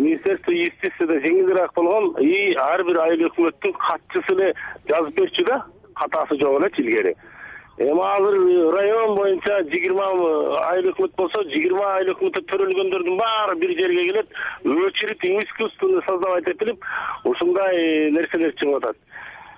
министерство 0.00 0.52
юстицияда 0.52 1.20
жеңилирээк 1.24 1.74
болгон 1.76 2.14
и 2.24 2.54
ар 2.56 2.84
бир 2.84 3.00
айыл 3.04 3.26
өкмөттүн 3.28 3.74
катчысы 3.78 4.36
эле 4.36 4.52
жазып 4.88 5.20
берчү 5.20 5.44
да 5.48 5.64
катасы 5.94 6.38
жок 6.40 6.60
элечи 6.60 6.82
илгери 6.82 7.14
эми 7.78 8.02
азыр 8.02 8.72
район 8.74 9.14
боюнча 9.14 9.60
жыйырма 9.70 10.06
айыл 10.68 10.90
өкмөт 10.92 11.14
болсо 11.16 11.42
жыйырма 11.52 11.86
айыл 11.96 12.12
өкмөттө 12.14 12.42
төрөлгөндөрдүн 12.50 13.18
баары 13.18 13.56
бир 13.56 13.74
жерге 13.78 14.06
келет. 14.08 14.28
Очередь 14.64 15.24
искусственно 15.44 16.02
создавать 16.08 16.48
этилип 16.48 16.84
ушундай 17.24 18.10
нерселер 18.10 18.52
чыгып 18.58 18.76
атат. 18.82 18.96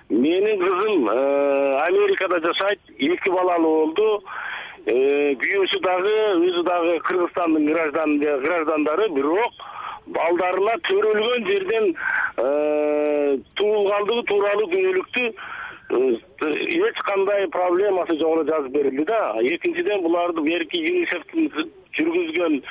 Менин 0.09 0.59
кызым 0.59 1.09
америкада 1.09 2.39
жашайт 2.45 2.79
эки 2.97 3.29
балалуу 3.29 3.85
болду. 3.85 4.23
Э, 4.85 5.35
күйөөсү 5.37 5.77
дагы 5.85 6.13
өзү 6.41 6.63
дагы 6.65 6.95
кыргызстандын 7.05 7.67
граждандары 7.69 9.09
бирок 9.13 9.59
балдарына 10.07 10.73
төрөлгөн 10.87 11.45
жерден 11.45 11.91
э, 12.41 13.37
туулгандыгы 13.61 14.23
тууралуу 14.31 14.69
күнөөлүктү 14.71 15.27
э, 15.27 15.33
эч 15.91 17.01
кандай 17.05 17.47
проблемасы 17.47 18.17
жок 18.19 18.39
эле 18.39 18.47
жазып 18.51 18.71
берилди 18.71 19.05
да. 19.05 19.21
Экинчиден 19.41 20.01
буларды 20.01 20.41
берки 20.41 20.77
юнисефтин 20.79 21.49
жүргүзгөн 21.97 22.61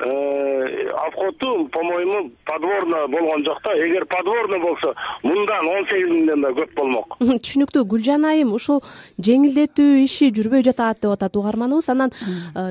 обходу 0.00 1.68
по 1.68 1.82
моему 1.82 2.30
подворно 2.44 3.08
болгон 3.08 3.44
жок 3.44 3.58
да 3.64 3.74
эгер 3.74 4.06
подворно 4.06 4.58
болсо 4.58 4.94
мындан 5.22 5.66
он 5.66 5.86
сегиз 5.88 6.08
миңден 6.08 6.42
да 6.42 6.48
көп 6.56 6.74
болмок. 6.74 7.16
Түшүнүктүү. 7.20 7.84
Гүлжан 7.84 8.24
айым 8.24 8.54
ушул 8.56 8.80
жеңилдетүү 9.20 10.04
иши 10.04 10.30
жүрбөй 10.32 10.64
жатат 10.64 11.02
деп 11.02 11.12
атат 11.12 11.36
угарманыбыз. 11.36 11.88
Анан 11.92 12.12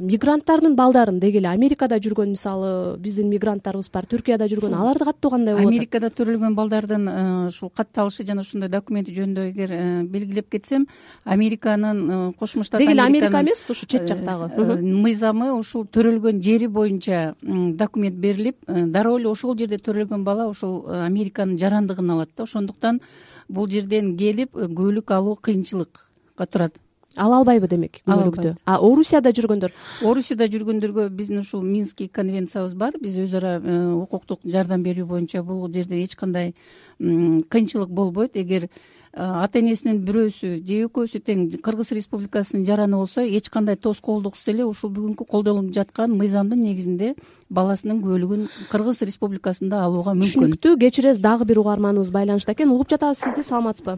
мигранттардын 0.01 0.75
балдарын 0.75 1.19
деги 1.19 1.37
эле 1.37 1.51
америкада 1.51 1.99
жүргөн 2.01 2.33
мисалы 2.33 2.97
биздин 2.97 3.29
мигранттарыбыз 3.29 3.91
бар. 3.93 4.09
Түркияда 4.09 4.49
жүргөн 4.49 4.73
аларды 4.79 5.05
каттоо 5.05 5.35
кандай 5.35 5.53
болуп 5.53 5.67
атат. 5.67 5.75
Америкада 5.75 6.09
төрөлгөн 6.09 6.55
балдардын 6.57 7.07
ушул 7.49 7.69
катталышы 7.69 8.25
жана 8.25 8.41
ушундай 8.41 8.69
документи 8.69 9.13
жөнүндө 9.13 9.47
эгер 9.51 9.75
белгилеп 10.09 10.49
кетсем 10.49 10.87
американын 11.25 12.33
кошмо 12.39 12.63
штат 12.63 12.81
деги 12.81 12.95
эле 12.95 13.05
америка 13.05 13.41
эмес 13.41 13.69
ушу 13.69 13.85
чет 13.85 14.07
жактагы. 14.07 14.49
мыйзамы 14.81 15.51
ушул 15.53 15.85
төрөлгөн 15.85 16.41
жери 16.41 16.67
боюнча 16.67 17.18
документ 17.41 18.15
берилип 18.15 18.57
э, 18.67 18.85
дароо 18.85 19.17
эле 19.19 19.29
ошол 19.29 19.57
жерде 19.57 19.77
төрөлгөн 19.77 20.23
бала 20.23 20.49
ошол 20.49 20.83
э, 20.87 21.05
американын 21.05 21.57
жарандыгын 21.59 22.11
алат 22.11 22.29
да. 22.35 22.43
Ошондуктан 22.43 23.01
бул 23.47 23.69
жерден 23.69 24.15
келип 24.17 24.55
э, 24.55 24.67
күбөлүк 24.67 25.11
алуу 25.15 25.35
кыйынчылыкка 25.35 26.47
турат. 26.47 26.77
Ала 27.15 27.39
албайбы 27.41 27.67
демек 27.67 28.01
күбөлүктү 28.05 28.53
а 28.65 28.77
орусияда 28.85 29.33
жүргөндөр? 29.35 29.73
Орусияда 30.05 30.47
жүргөндөргө 30.51 31.09
биздин 31.09 31.41
ушул 31.41 31.63
минский 31.65 32.07
конвенциябыз 32.07 32.75
бар. 32.77 32.93
Биз 33.01 33.17
өз 33.17 33.33
ара 33.39 33.57
укуктук 33.97 34.45
жардам 34.45 34.85
берүү 34.85 35.07
боюнча 35.09 35.43
бул 35.43 35.65
жерде 35.73 36.03
эч 36.03 36.15
кандай 36.15 36.53
кыйынчылык 36.99 37.89
болбойт. 37.89 38.37
Эгер 38.37 38.69
ата 39.13 39.59
энесинин 39.59 40.03
бирөөсү 40.05 40.49
же 40.61 40.75
экөөсү 40.85 41.19
тең 41.25 41.47
кыргыз 41.65 41.91
республикасынын 41.97 42.65
жараны 42.67 42.97
болсо 42.99 43.23
эч 43.25 43.49
кандай 43.49 43.75
тоскоолдуксуз 43.75 44.51
эле 44.53 44.65
ушул 44.69 44.91
бүгүнкү 44.93 45.25
колдонулуп 45.25 45.73
жаткан 45.73 46.13
мыйзамдын 46.17 46.61
негизинде 46.61 47.15
баласынын 47.49 48.03
күбөлүгүн 48.03 48.45
кыргыз 48.69 49.01
республикасында 49.09 49.81
алууга 49.81 50.13
мүмкүн. 50.13 50.53
Түшүнүктүү 50.53 50.77
кечиресиз 50.85 51.21
дагы 51.23 51.47
бир 51.49 51.57
угарманыбыз 51.63 52.11
байланышта 52.13 52.53
экен. 52.53 52.69
Угуп 52.69 52.93
жатабыз 52.93 53.17
сизди 53.17 53.41
саламатсызбы? 53.41 53.97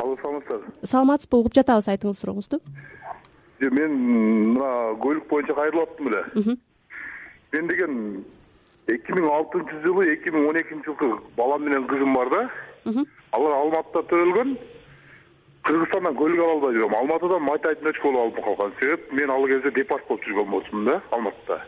Алло 0.00 0.16
саламатсыздарбы 0.22 0.88
саламатсызбы? 0.88 1.38
Угуп 1.42 1.54
жатабыз 1.54 1.88
айтыңыз 1.92 2.24
сурооңузду. 2.24 2.60
Мен 3.60 3.98
мына 4.56 4.70
көлүк 5.04 5.28
боюнча 5.28 5.54
кайрылып 5.60 5.92
аттым 5.92 6.08
эле. 6.08 6.56
Мен 7.52 7.68
деген 7.68 8.24
эки 8.86 9.12
миң 9.16 9.28
алтынчы 9.30 9.80
жылы 9.84 10.06
эки 10.12 10.30
миң 10.30 10.48
он 10.48 10.60
экинчи 10.60 10.90
жылкы 10.90 11.10
балам 11.36 11.64
менен 11.64 11.86
кызым 11.88 12.14
бар 12.14 12.30
да. 12.30 12.48
Алар 13.32 13.52
алматыда 13.58 14.02
төрөлгөн 14.10 14.56
кыргызстандан 15.64 16.16
көлүк 16.18 16.42
ала 16.44 16.52
албай 16.52 16.74
жүрөм. 16.76 16.96
Алматыдан 16.98 17.42
мать 17.42 17.66
одиночка 17.66 18.10
болуп 18.10 18.36
алып 18.36 18.44
калган 18.44 18.74
себеп 18.80 19.12
мен 19.12 19.30
ал 19.30 19.46
кезде 19.48 19.70
депорт 19.70 20.06
болуп 20.08 20.26
жүргөн 20.28 20.50
болчумун 20.50 20.84
да 20.84 21.00
алматыда. 21.10 21.62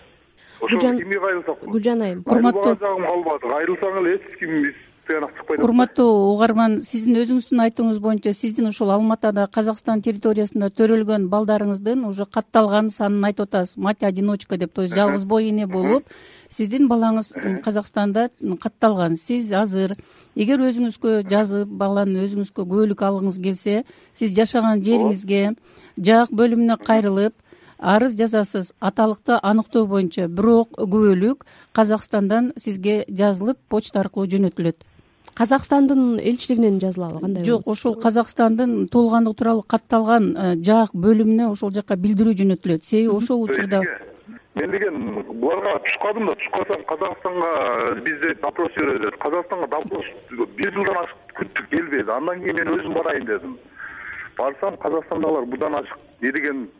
Ошого 0.60 0.80
кимге 0.80 1.20
кайрылсак? 1.20 1.64
Гүлжан 1.64 2.02
айым 2.02 2.22
урматтуу 2.26 2.76
жагым 2.76 3.06
калбады 3.06 3.48
кайрылсаң 3.48 3.98
эле 4.02 4.14
эч 4.16 4.38
ким 4.38 4.72
урматтуу 5.06 6.32
угарман 6.32 6.80
сиздин 6.82 7.20
өзүңүздүн 7.20 7.60
айтууңуз 7.66 8.00
боюнча 8.02 8.32
сиздин 8.34 8.66
ушул 8.72 8.90
алматада 8.90 9.44
казакстан 9.52 10.02
территориясында 10.02 10.68
төрөлгөн 10.74 11.28
балдарыңыздын 11.30 12.02
уже 12.08 12.26
катталган 12.26 12.90
санын 12.90 13.28
айтып 13.28 13.46
атасыз. 13.46 13.76
Мать 13.76 14.02
одиночка 14.02 14.56
деп 14.58 14.72
то 14.72 14.82
есть 14.82 14.94
жалгыз 14.94 15.24
боо 15.24 15.40
эне 15.40 15.66
болуп 15.66 16.10
сиздин 16.48 16.88
балаңыз 16.88 17.34
казакстанда 17.62 18.30
катталган. 18.60 19.16
Сиз 19.16 19.52
азыр 19.52 19.94
эгер 20.34 20.60
өзүңүзгө 20.66 21.22
жазып 21.30 21.70
баланы 21.70 22.26
өзүңүзгө 22.26 22.66
күбөлүк 22.66 23.06
алгыңыз 23.06 23.40
келсе 23.42 23.84
сиз 24.12 24.34
жашаган 24.34 24.82
жериңизге 24.82 25.54
жаак 25.96 26.34
бөлүмүнө 26.34 26.80
кайрылып 26.82 27.34
арыз 27.78 28.18
жазасыз. 28.18 28.72
Аталыкты 28.80 29.38
аныктоо 29.42 29.86
боюнча 29.86 30.26
бирок 30.26 30.74
күбөлүк 30.74 31.46
казакстандан 31.72 32.52
сизге 32.56 33.04
жазылып 33.08 33.58
почта 33.68 34.00
аркылуу 34.00 34.26
жөнөтүлөт 34.26 34.82
казакстандын 35.36 36.18
элчилигинен 36.18 36.80
жазылабы 36.80 37.20
кандай 37.20 37.44
жок 37.44 37.68
ошол 37.68 37.96
казакстандын 38.00 38.88
туулгандыгы 38.88 39.36
тууралуу 39.36 39.62
катталган 39.62 40.32
э, 40.36 40.54
жаак 40.64 40.94
бөлүмүнө 40.94 41.50
ошол 41.52 41.72
жака 41.76 41.96
билдирүү 41.96 42.36
жөнөтүлөт 42.42 42.84
себеби 42.84 43.14
ошол 43.16 43.44
учурда 43.44 43.82
мен 44.56 44.70
деген 44.72 44.96
буларга 45.40 45.76
түшүп 45.84 46.02
калдым 46.02 46.30
да 46.30 46.34
түшүп 46.40 46.54
калсам 46.56 46.84
казакстанга 46.88 47.50
бизде 48.06 48.34
допрос 48.40 48.72
жиберебиз 48.78 49.10
деп 49.10 49.18
казакстанга 49.24 49.68
допрос 49.74 50.06
бир 50.56 50.72
жылдан 50.72 51.00
ашык 51.02 51.26
күттүк 51.40 51.68
келбеди 51.70 52.10
андан 52.16 52.40
кийин 52.40 52.56
мен 52.56 52.72
өзүм 52.78 52.94
барайын 52.96 53.26
дедим. 53.28 53.58
Барсам 54.38 54.76
казакстандагылар 54.80 55.44
мындан 55.52 55.76
ашык 55.82 55.98
эмне 56.20 56.32
деген 56.32 56.70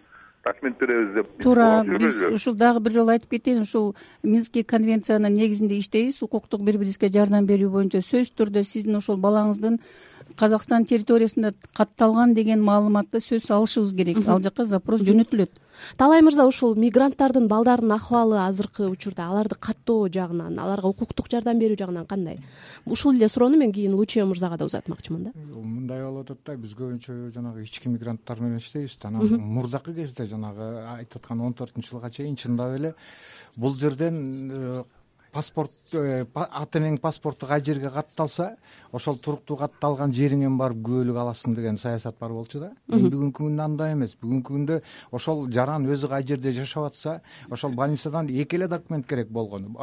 документ 0.47 0.79
беребиз 0.81 1.15
деп 1.15 1.31
туура 1.43 1.85
биз 1.85 2.23
ушул 2.31 2.55
дагы 2.55 2.81
бир 2.81 2.95
жолу 2.99 3.15
айтып 3.15 3.37
кетейин 3.37 3.63
ушул 3.67 3.95
минский 4.23 4.63
конвенциянын 4.63 5.35
негизинде 5.35 5.79
иштейбиз. 5.79 6.23
Укуктук 6.23 6.63
бири 6.63 6.79
бирибизге 6.79 7.11
жардам 7.13 7.47
берүү 7.47 7.71
боюнча 7.71 8.03
сөзсүз 8.05 8.35
түрдө 8.39 8.65
сиздин 8.65 9.01
ошол 9.01 9.19
балаңыздын 9.21 9.81
казакстан 10.37 10.85
территориясында 10.85 11.53
катталган 11.77 12.35
деген 12.35 12.63
маалыматты 12.65 13.21
сөзсүз 13.21 13.53
алышыбыз 13.57 13.95
керек. 13.97 14.21
Ал 14.29 14.41
жака 14.45 14.65
запрос 14.65 15.05
жөнөтүлөт. 15.07 15.63
Таалай 15.97 16.23
мырза 16.25 16.47
ушул 16.49 16.75
мигранттардын 16.79 17.49
балдарынын 17.49 17.97
акыбалы 17.97 18.39
азыркы 18.47 18.89
учурда 18.89 19.27
аларды 19.29 19.57
каттоо 19.61 20.09
жагынан 20.09 20.59
аларга 20.59 20.89
укуктук 20.89 21.29
жардам 21.31 21.61
берүү 21.61 21.79
жагынан 21.79 22.07
кандай? 22.07 22.41
Ушул 22.87 23.15
эле 23.15 23.29
суроону 23.29 23.59
мен 23.61 23.73
кийин 23.73 23.95
лучия 23.95 24.25
мырзага 24.25 24.57
да 24.57 24.67
узатмакчымын 24.67 25.25
да. 25.25 25.33
Мындай 25.37 26.03
болуп 26.03 26.31
атат 26.31 26.41
да 26.47 26.57
биз 26.57 26.75
көбүнчө 26.79 27.31
жанагы 27.35 27.65
ички 27.65 27.93
мигранттар 27.93 28.41
менен 28.41 28.57
иштейбиз 28.57 28.99
да. 29.03 29.09
Анан 29.09 29.37
мурдакы 29.41 29.95
кезде 29.95 30.27
жанагы 30.27 30.71
айтып 30.97 31.21
аткан 31.21 31.41
он 31.41 31.55
төртүнчү 31.55 31.93
жылга 31.93 32.11
чейин 32.11 32.37
чындап 32.37 32.77
эле 32.79 32.95
бул 33.57 33.77
жерден 33.77 34.51
э, 34.51 34.83
паспорт 35.37 35.73
э, 35.93 36.25
ата 36.35 36.81
энеңдин 36.81 37.01
паспорту 37.03 37.47
кай 37.47 37.61
жерге 37.65 37.91
катталса 37.93 38.55
ошол 38.97 39.19
туруктуу 39.21 39.59
катталган 39.61 40.15
жериңен 40.17 40.57
барып 40.57 40.81
күбөлүк 40.87 41.19
аласың 41.21 41.57
деген 41.57 41.77
саясат 41.81 42.17
бар 42.21 42.33
болчу 42.33 42.63
да. 42.63 42.71
Бүгүнкү 42.89 43.43
күндө 43.43 43.65
андай 43.67 43.93
эмес. 43.93 44.17
Бүгүнкү 44.23 44.55
күндө 44.55 44.79
ошол 45.13 45.45
жаран 45.53 45.89
өзү 45.93 46.09
кай 46.13 46.25
жерде 46.27 46.55
жашап 46.57 46.89
атса 46.89 47.19
ошол 47.51 47.77
больницадан 47.77 48.31
эки 48.33 48.57
эле 48.57 48.69
документ 48.73 49.09
керек 49.11 49.29
болгону. 49.29 49.77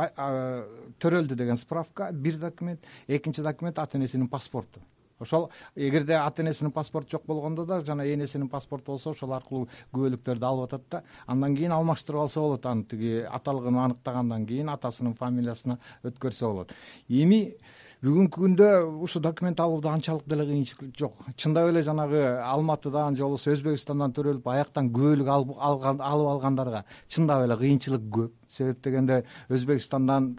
Төрөлдү 1.03 1.38
деген 1.38 1.62
справка 1.62 2.10
бир 2.12 2.41
документ 2.41 2.81
экинчи 3.07 3.45
документ 3.45 3.79
ата 3.79 3.98
энесинин 3.98 4.27
паспорту 4.27 4.81
ошол 5.24 5.50
эгерде 5.75 6.18
ата 6.20 6.44
энесинин 6.44 6.72
паспорту 6.72 7.18
жок 7.18 7.25
болгондо 7.27 7.65
да 7.65 7.82
жана 7.82 8.06
энесинин 8.06 8.50
паспорту 8.50 8.94
болсо 8.94 9.12
ошол 9.12 9.34
аркылуу 9.34 9.68
күбөлүктөрдү 9.94 10.46
алып 10.46 10.68
атат 10.70 10.84
да 10.89 11.03
андан 11.27 11.56
кийин 11.56 11.72
алмаштырып 11.72 12.25
алса 12.25 12.42
болот 12.42 12.65
аны 12.65 12.84
тиги 12.84 13.24
аталыгын 13.30 13.80
аныктагандан 13.86 14.46
кийин 14.46 14.70
атасынын 14.70 15.15
фамилиясына 15.15 15.80
өткөрсө 16.03 16.46
болот. 16.51 16.75
Эми 17.10 17.56
бүгүнкү 18.03 18.42
күндө 18.42 18.70
ушул 19.06 19.22
документ 19.24 19.60
алууда 19.63 19.94
анчалык 19.96 20.27
деле 20.27 20.46
кыйынчылык 20.46 20.98
жок. 21.00 21.13
Чындап 21.38 21.70
эле 21.70 21.84
жанагы 21.84 22.22
алматыдан 22.44 23.15
же 23.15 23.24
болбосо 23.24 23.53
өзбекстандан 23.56 24.12
төрөлүп 24.12 24.48
аяктан 24.51 24.92
күбөлүк 24.92 25.30
алып 25.32 26.01
алгандарга 26.03 26.84
чындап 27.08 27.46
эле 27.46 27.58
кыйынчылык 27.58 28.10
көп 28.12 28.43
себеп 28.53 28.83
дегенде 28.83 29.24
өзбекстандан 29.50 30.36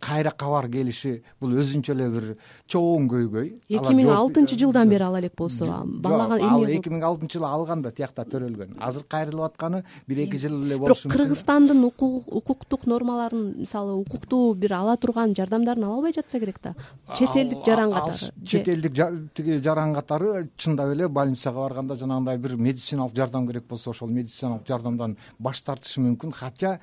кайра 0.00 0.30
кабар 0.30 0.70
келиши 0.72 1.22
бул 1.40 1.50
өзүнчө 1.52 1.92
эле 1.92 2.06
бир 2.08 2.26
чоң 2.70 3.10
көйгөй. 3.12 3.50
Эки 3.68 3.92
миң 3.92 4.08
алтынчы 4.08 4.56
жылдан 4.56 4.88
бери 4.88 5.04
ала 5.04 5.18
элек 5.20 5.34
болсо 5.36 5.66
балага 5.84 6.38
ал 6.40 6.64
эки 6.64 6.88
миң 6.88 7.02
алтынчы 7.04 7.36
жылы 7.36 7.50
алган 7.50 7.82
да 7.84 7.90
тиякта 7.92 8.24
төрөлгөн. 8.24 8.78
Азыр 8.80 9.04
кайрылып 9.04 9.50
атканы 9.50 9.82
бир 10.08 10.22
эки 10.24 10.40
жыл 10.40 10.56
эле 10.62 10.78
болушу 10.80 11.08
мүмкүн 11.08 11.12
бирок 11.12 11.28
кыргызстандын 11.28 11.84
укуктук 11.84 12.86
нормаларын 12.86 13.44
мисалы 13.58 13.98
укуктуу 14.00 14.54
бир 14.54 14.78
ала 14.78 14.96
турган 14.96 15.34
жардамдарын 15.36 15.84
ала 15.84 15.98
албай 15.98 16.16
жатса 16.16 16.40
керек 16.40 16.62
да. 16.62 16.74
Чет 17.12 17.36
элдик 17.36 17.66
жаран 17.66 17.92
катары 17.92 18.32
чет 18.46 18.68
элдик 18.68 18.96
тиги 19.34 19.60
жаран 19.60 19.92
катары 19.94 20.48
чындап 20.56 20.94
эле 20.94 21.08
больницага 21.08 21.66
барганда 21.66 21.96
жанагындай 22.00 22.38
бир 22.38 22.56
медициналык 22.56 23.14
жардам 23.14 23.46
керек 23.46 23.68
болсо 23.68 23.90
ошол 23.90 24.08
медициналык 24.08 24.66
жардамдан 24.66 25.18
баш 25.38 25.62
тартышы 25.62 26.00
мүмкүн. 26.00 26.32
Хотя 26.32 26.80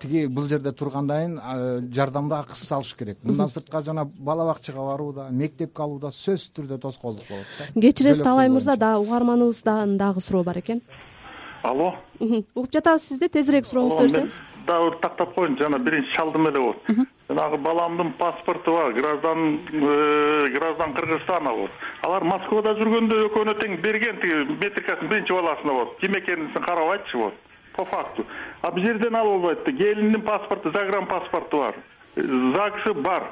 тиги 0.00 0.26
бул 0.26 0.48
жерде 0.48 0.72
тургандан 0.72 1.38
кийин 1.38 1.92
жардамды 1.92 2.34
акысыз 2.34 2.72
алыш 2.72 2.94
керек. 2.94 3.18
Мындан 3.22 3.48
сырткары 3.48 3.84
жана 3.84 4.04
бала 4.04 4.46
бакчага 4.52 4.84
барууда 4.84 5.28
мектепке 5.30 5.82
алууда 5.82 6.10
сөзсүз 6.14 6.52
түрдө 6.56 6.78
тоскоолдук 6.80 7.28
болот 7.28 7.46
да. 7.58 7.80
Кечиресиз 7.80 8.22
талай 8.24 8.48
мырза 8.48 8.76
дагы 8.76 9.04
угарманыбыздан 9.06 9.96
дагы 9.98 10.20
суроо 10.20 10.44
бар 10.44 10.58
экен? 10.58 10.82
Алло. 11.62 11.94
Угуп 12.20 12.72
жатабыз 12.72 13.08
сизди 13.08 13.28
тезирээк 13.28 13.66
сурооңузду 13.66 14.06
берсеңиз 14.06 14.38
дагы 14.66 14.90
бир 14.90 14.98
тактап 15.02 15.34
коеюнчу 15.34 15.64
жана 15.64 15.78
биринчи 15.78 16.16
чалдым 16.16 16.48
эле 16.48 16.60
болот. 16.60 16.76
Жанагы 17.28 17.58
баламдын 17.58 18.12
паспорту 18.18 18.72
бар 18.72 18.92
граждан 18.92 19.60
э, 19.72 20.46
граждан 20.56 20.94
кыргызстана 20.94 21.50
болот. 21.50 21.70
Алар 22.02 22.24
москвада 22.24 22.74
жүргөндө 22.78 23.20
экөөнө 23.28 23.54
тең 23.60 23.80
берген 23.82 24.20
тиги 24.22 24.58
метрикасын 24.62 25.08
биринчи 25.08 25.32
баласына 25.32 25.72
болот. 25.72 25.96
Ким 26.00 26.18
экенин 26.18 26.52
карабайчы 26.54 27.16
болот 27.16 27.34
по 27.76 27.84
факту 27.84 28.24
а 28.62 28.70
бул 28.70 28.82
жерден 28.84 29.14
алып 29.14 29.32
албайт 29.32 29.64
да 29.66 29.72
келиндин 29.72 30.22
паспорту 30.22 30.72
загран 30.72 31.06
паспорту 31.06 31.58
бар. 31.58 31.74
Загсы 32.16 32.94
бар. 32.94 33.30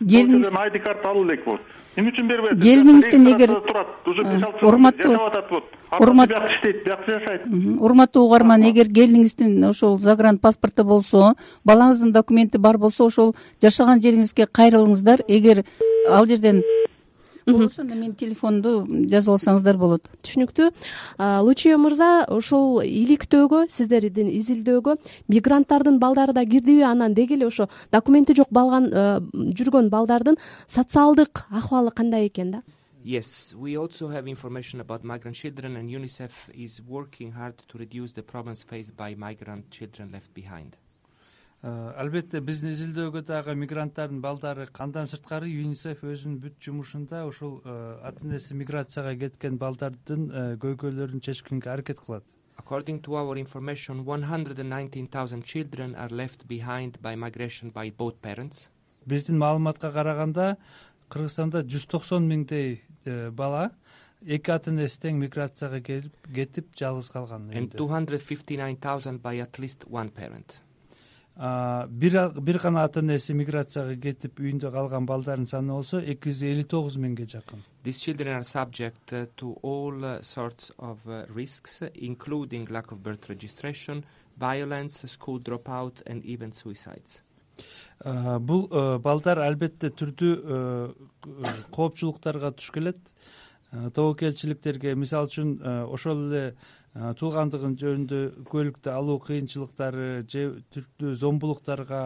Келиниз 0.00 0.50
айди 0.52 0.78
карта 0.78 1.10
алуу 1.10 1.24
элек 1.24 1.44
болот 1.44 1.60
эмне 1.96 2.12
үчүн 2.12 2.28
бербей 2.28 2.54
атат 2.54 2.62
келиниңизден 2.64 3.26
эгер 3.34 3.50
турат 3.66 4.08
уже 4.08 4.24
беш 4.24 4.44
алты 4.46 4.66
урматтуу 4.66 5.10
жашап 5.12 5.26
атат 5.28 5.50
вот. 5.50 5.64
Урматтуу 5.98 6.38
биякта 6.38 6.54
иштейт 6.54 6.84
биякта 6.84 7.18
жашайт. 7.18 7.42
Урматтуу 7.80 8.24
угарман 8.24 8.64
эгер 8.70 8.88
келиниңиздин 8.88 9.68
ошол 9.68 9.98
загран 9.98 10.38
паспорту 10.38 10.84
болсо 10.84 11.34
балаңыздын 11.68 12.12
документи 12.12 12.58
бар 12.58 12.78
болсо 12.78 13.06
ошол 13.10 13.34
жашаган 13.60 14.00
жериңизге 14.00 14.46
кайрылыңыздар. 14.48 15.26
Эгер 15.28 15.64
ал 16.08 16.26
жерден 16.26 16.62
болбосо 17.46 17.82
анда 17.82 17.94
менин 17.94 18.14
телефондо 18.14 18.84
жазып 19.10 19.34
алсаңыздар 19.36 19.78
болот. 19.80 20.08
Түшүнүктүү. 20.22 20.68
Лучия 21.46 21.78
мырза 21.78 22.26
ушул 22.30 22.82
иликтөөгө 22.82 23.64
сиздердин 23.72 24.30
изилдөөгө 24.32 24.96
мигранттардын 25.32 25.98
балдары 26.02 26.32
да 26.32 26.44
кирдиби 26.46 26.82
анан 26.86 27.14
деги 27.14 27.34
эле 27.34 27.46
ошо 27.46 27.68
документи 27.92 28.36
жок 28.36 28.50
балган 28.50 28.90
жүргөн 29.32 29.90
балдардын 29.90 30.38
социалдык 30.68 31.46
ахыбалы 31.50 31.90
кандай 31.90 32.28
экен 32.28 32.50
да? 32.50 32.62
Yes 33.04 33.54
we 33.58 33.76
also 33.76 34.08
have 34.08 34.28
information 34.28 34.80
about 34.80 35.02
migrant 35.02 35.34
children 35.34 35.76
and 35.76 35.90
unicef 35.90 36.48
is 36.54 36.80
working 36.86 37.32
hard 37.32 37.56
to 37.68 37.78
reduce 37.78 38.12
the 38.12 38.22
problems 38.22 38.62
faced 38.62 38.96
by 38.96 39.14
migrant 39.16 39.70
children 39.70 40.12
left 40.12 40.32
behind 40.34 40.76
албетте 41.62 42.40
биздин 42.42 42.72
изилдөөгө 42.72 43.20
дагы 43.22 43.54
мигранттардын 43.54 44.18
балдары 44.20 44.66
андан 44.82 45.06
сырткары 45.06 45.46
юнисеф 45.46 46.00
өзүнүн 46.02 46.40
бүт 46.42 46.56
жумушунда 46.58 47.20
ушул 47.28 47.60
э, 47.62 47.74
ата 48.02 48.24
энеси 48.26 48.56
миграцияга 48.58 49.14
кеткен 49.20 49.58
балдардын 49.62 50.24
э, 50.26 50.56
көйгөйлөрүн 50.58 51.22
чечкенге 51.22 51.70
аракет 51.70 52.00
кылат. 52.02 52.24
According 52.58 52.98
to 53.06 53.14
our 53.14 53.36
information 53.38 54.04
one 54.04 54.24
hundred 54.24 54.58
and 54.58 54.70
nineteen 54.70 55.06
thousand 55.06 55.44
children 55.44 55.94
are 55.94 56.10
left 56.10 56.48
behind 56.48 56.98
by 57.00 57.14
migration 57.14 57.70
by 57.70 57.90
both 57.90 58.18
parents. 58.20 58.68
Биздин 59.06 59.38
маалыматка 59.38 59.92
караганда 59.92 60.56
кыргызстанда 61.14 61.62
жүз 61.62 61.86
токсон 61.86 62.26
миңдей 62.26 62.82
бала 63.30 63.70
эки 64.26 64.50
ата 64.50 64.74
энеси 64.74 64.98
тең 65.06 65.22
миграцияга 65.22 65.78
келип 65.78 66.26
кетип 66.34 66.74
жалгыз 66.74 67.14
калган 67.14 67.50
and 67.54 67.78
two 67.78 67.86
hundred 67.86 68.20
fifty 68.20 68.58
nine 68.58 68.76
thousand 68.76 69.22
by 69.22 69.38
at 69.38 69.62
least 69.62 69.86
one 69.86 70.10
parent 70.10 70.58
бир 71.36 72.58
гана 72.62 72.84
ата 72.84 73.00
энеси 73.00 73.32
миграцияга 73.34 73.96
кетип 73.96 74.40
үйүндө 74.40 74.70
калган 74.72 75.06
балдардын 75.06 75.48
саны 75.48 75.72
болсо 75.72 75.98
эки 76.00 76.28
жүз 76.28 76.42
элүү 76.50 76.66
тогуз 76.68 76.98
миңге 77.00 77.24
жакын. 77.26 77.62
These 77.82 78.00
children 78.00 78.36
are 78.36 78.44
subject 78.44 79.12
uh, 79.12 79.26
to 79.36 79.56
all 79.62 80.04
uh, 80.04 80.20
sorts 80.22 80.70
of 80.78 80.98
uh, 81.08 81.24
risks 81.34 81.82
including 81.94 82.68
lack 82.70 82.92
of 82.92 83.02
birth 83.02 83.28
registration 83.28 84.04
violence 84.36 85.02
school 85.08 85.38
drop 85.38 85.68
out 85.68 86.02
and 86.06 86.24
even 86.24 86.52
suicides. 86.52 87.22
Бул 88.02 88.66
балдар 89.04 89.38
албетте 89.38 89.90
түрдүү 89.92 90.32
коопчулуктарга 91.70 92.50
туш 92.56 92.70
келет. 92.74 92.98
Тобокелчиликтерге 93.70 94.94
мисалы 94.98 95.28
үчүн 95.30 95.52
ошол 95.88 96.26
эле 96.28 96.54
туулгандыгын 96.92 97.74
жөнүндө 97.80 98.22
көлүктү 98.52 98.92
алуу 98.92 99.18
кыйынчылыктары 99.24 100.08
же 100.28 100.42
түрдүү 100.74 101.14
зомбулуктарга 101.22 102.02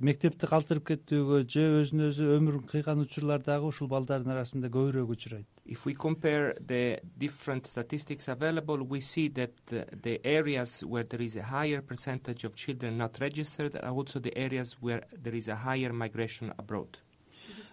мектепти 0.00 0.48
калтырып 0.48 0.86
кетүүгө 0.92 1.40
же 1.50 1.64
өзүн 1.82 2.04
өзү 2.06 2.28
өмүрүн 2.38 2.68
кыйган 2.70 3.02
учурлар 3.02 3.42
дагы 3.44 3.68
ушул 3.68 3.90
балдардын 3.90 4.32
арасында 4.32 4.70
көбүрөөк 4.72 5.10
учурайт. 5.12 5.46
If 5.66 5.84
we 5.84 5.94
compare 5.94 6.54
the 6.60 7.00
different 7.18 7.66
statistics 7.66 8.28
available 8.28 8.86
we 8.86 9.00
see 9.00 9.28
that 9.28 9.52
the 9.66 10.20
areas 10.24 10.84
where 10.84 11.04
there 11.04 11.20
is 11.20 11.36
a 11.36 11.42
higher 11.42 11.82
percentage 11.82 12.44
of 12.44 12.54
children 12.54 12.96
not 12.96 13.18
registered 13.20 13.74
are 13.74 13.90
also 13.90 14.20
the 14.20 14.32
areas 14.38 14.76
where 14.80 15.02
there 15.12 15.34
is 15.34 15.48
a 15.48 15.56
higher 15.56 15.92
migration 15.92 16.52
abroad 16.56 16.98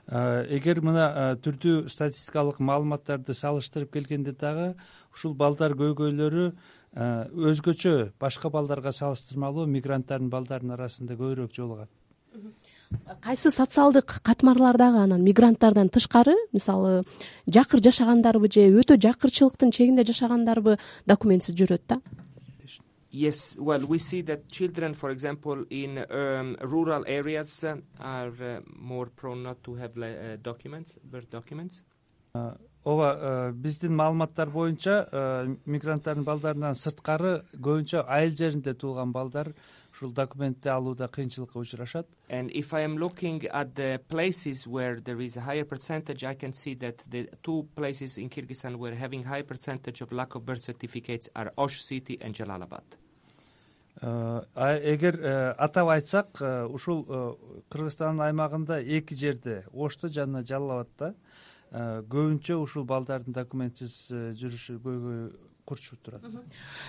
эгер 0.07 0.81
мына 0.83 1.35
түрдүү 1.39 1.87
статистикалык 1.87 2.59
маалыматтарды 2.59 3.33
салыштырып 3.33 3.93
келгенде 3.93 4.33
дагы 4.35 4.73
ушул 5.13 5.33
балдар 5.33 5.77
көйгөйлөрү 5.79 6.51
өзгөчө 6.93 8.13
башка 8.19 8.49
балдарга 8.49 8.91
салыштырмалуу 8.91 9.65
мигранттардын 9.65 10.29
балдарынын 10.29 10.75
арасында 10.75 11.15
көбүрөөк 11.15 11.55
жолугат. 11.55 11.89
Кайсы 13.21 13.49
социалдык 13.49 14.19
катмарлар 14.21 14.77
дагы 14.77 14.99
анан 15.01 15.23
мигранттардан 15.23 15.89
тышкары 15.89 16.35
мисалы 16.51 17.03
жакыр 17.47 17.81
жашагандарбы 17.81 18.51
же 18.51 18.67
өтө 18.69 18.99
жакырчылыктын 19.01 19.71
чегинде 19.71 20.03
жашагандарбы 20.03 20.77
документсиз 21.07 21.55
жүрөт 21.55 21.81
да 21.87 22.01
yes 23.13 23.57
well 23.59 23.85
we 23.85 23.97
see 23.97 24.21
that 24.21 24.49
children 24.49 24.93
for 24.93 25.11
example 25.11 25.63
in 25.69 25.97
um, 26.09 26.57
rural 26.61 27.03
areas 27.07 27.63
are 27.63 28.33
uh, 28.41 28.59
more 28.75 29.05
prone 29.05 29.43
not 29.43 29.63
to 29.63 29.75
have 29.75 29.97
uh, 29.97 30.35
documents 30.41 30.97
birth 31.03 31.29
documents. 31.29 31.83
Ооба 32.83 33.53
биздин 33.53 33.93
маалыматтар 33.95 34.49
боюнча 34.49 34.95
мигранттардын 35.69 36.25
балдарынан 36.27 36.75
сырткары 36.75 37.43
көбүнчө 37.53 38.01
айыл 38.11 38.33
жеринде 38.35 38.73
туулган 38.73 39.13
балдар 39.13 39.53
ушул 39.93 40.11
документти 40.11 40.67
алууда 40.67 41.07
кыйынчылыкка 41.07 41.59
учурашат. 41.61 42.07
And 42.27 42.49
if 42.51 42.73
i 42.73 42.81
am 42.81 42.97
looking 42.97 43.45
at 43.51 43.75
the 43.75 44.01
places 44.09 44.67
where 44.67 44.99
there 44.99 45.21
is 45.21 45.37
a 45.37 45.41
higher 45.41 45.63
percentage 45.63 46.23
i 46.23 46.33
can 46.33 46.53
see 46.53 46.73
that 46.73 47.05
the 47.09 47.29
two 47.43 47.67
places 47.75 48.17
in 48.17 48.29
kyrgyzstan 48.29 48.75
were 48.75 48.95
having 48.95 49.23
high 49.23 49.43
percentage 49.43 50.01
of 50.01 50.11
lack 50.11 50.35
of 50.35 50.43
birth 50.45 50.63
certificates 50.63 51.29
are 51.35 51.53
osh 51.57 51.81
city 51.83 52.17
and 52.19 52.33
jalalabad 52.33 53.02
эгер 54.03 55.19
э, 55.21 55.51
атап 55.57 55.87
айтсак 55.87 56.41
э, 56.41 56.65
ушул 56.65 57.05
э, 57.07 57.19
кыргызстандын 57.71 58.25
аймагында 58.27 58.81
эки 58.81 59.15
жерде 59.15 59.63
ошто 59.71 60.09
жана 60.09 60.43
жалал 60.43 60.81
абадда 60.81 61.13
көбүнчө 61.71 62.57
ушул 62.61 62.83
балдардын 62.85 63.33
документсиз 63.33 64.11
жүрүшү 64.11 64.75
көйгөй 64.83 65.21
курчуп 65.65 65.99
турат. 66.03 66.21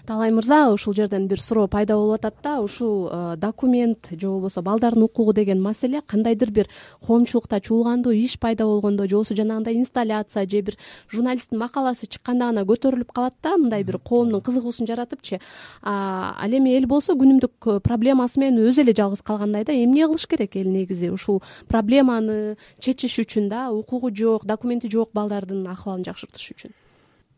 Таалай 0.06 0.30
мырза 0.30 0.72
ушул 0.72 0.94
жерден 0.94 1.28
бир 1.28 1.40
суроо 1.40 1.68
пайда 1.68 1.94
болуп 1.94 2.18
атат 2.18 2.34
да. 2.42 2.60
Ушул 2.60 3.08
э, 3.10 3.36
документ 3.36 4.08
же 4.10 4.28
болбосо 4.28 4.62
балдардын 4.62 5.02
укугу 5.02 5.32
деген 5.32 5.62
маселе 5.62 6.02
кандайдыр 6.02 6.50
бир 6.50 6.68
коомчулукта 7.06 7.60
чуулгандуу 7.60 8.12
иш 8.12 8.38
пайда 8.38 8.64
болгондо 8.64 9.06
же 9.08 9.16
болбосо 9.16 9.34
жанагындай 9.36 9.76
инсталляция 9.76 10.48
же 10.48 10.60
бир 10.60 10.76
журналисттин 11.08 11.58
макаласы 11.58 12.06
чыкканда 12.06 12.46
гана 12.46 12.64
көтөрүлүп 12.64 13.12
калат 13.12 13.34
да. 13.42 13.56
Мындай 13.56 13.84
бир 13.84 13.98
коомдун 13.98 14.40
кызыгуусун 14.40 14.86
жаратыпчы. 14.86 15.40
Ал 15.82 16.50
эми 16.50 16.76
эл 16.76 16.86
болсо 16.86 17.14
күнүмдүк 17.14 17.76
э, 17.76 17.80
проблемасы 17.80 18.40
менен 18.40 18.66
өзү 18.66 18.82
эле 18.82 18.94
жалгыз 18.94 19.22
калгандай 19.22 19.64
да 19.64 19.72
эмне 19.72 20.06
кылыш 20.06 20.26
керек 20.26 20.56
эл 20.56 20.68
негизи? 20.68 21.10
Ушул 21.10 21.42
проблеманы 21.68 22.56
чечиш 22.78 23.18
үчүн 23.22 23.48
да 23.48 23.70
укугу 23.70 24.10
жок 24.14 24.44
документи 24.44 24.90
жок 24.90 25.12
балдардын 25.14 25.66
акыбалын 25.68 26.04
жакшыртыш 26.04 26.50
үчүн 26.54 26.74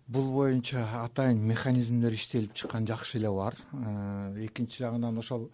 бул 0.06 0.30
боюнча 0.30 0.84
атайын 1.02 1.40
механизмдер 1.48 2.14
иштелип 2.14 2.54
чыккан 2.54 2.86
жакшы 2.86 3.18
эле 3.18 3.30
бар. 3.30 3.56
Э, 3.72 4.46
экинчи 4.46 4.82
жагынан 4.82 5.18
ошол 5.18 5.50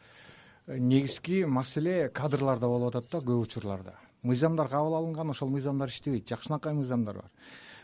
э, 0.67 0.79
негизги 0.79 1.45
маселе 1.45 2.09
кадрларда 2.09 2.69
болуп 2.69 2.95
атат 2.95 3.11
да 3.11 3.19
көп 3.19 3.47
учурларда. 3.47 3.95
Мыйзамдар 4.23 4.69
кабыл 4.69 4.95
алынган 4.95 5.31
ошол 5.31 5.49
мыйзамдар 5.49 5.89
иштебейт. 5.89 6.29
Жакшынакай 6.29 6.75
мыйзамдар 6.75 7.23
бар. 7.23 7.31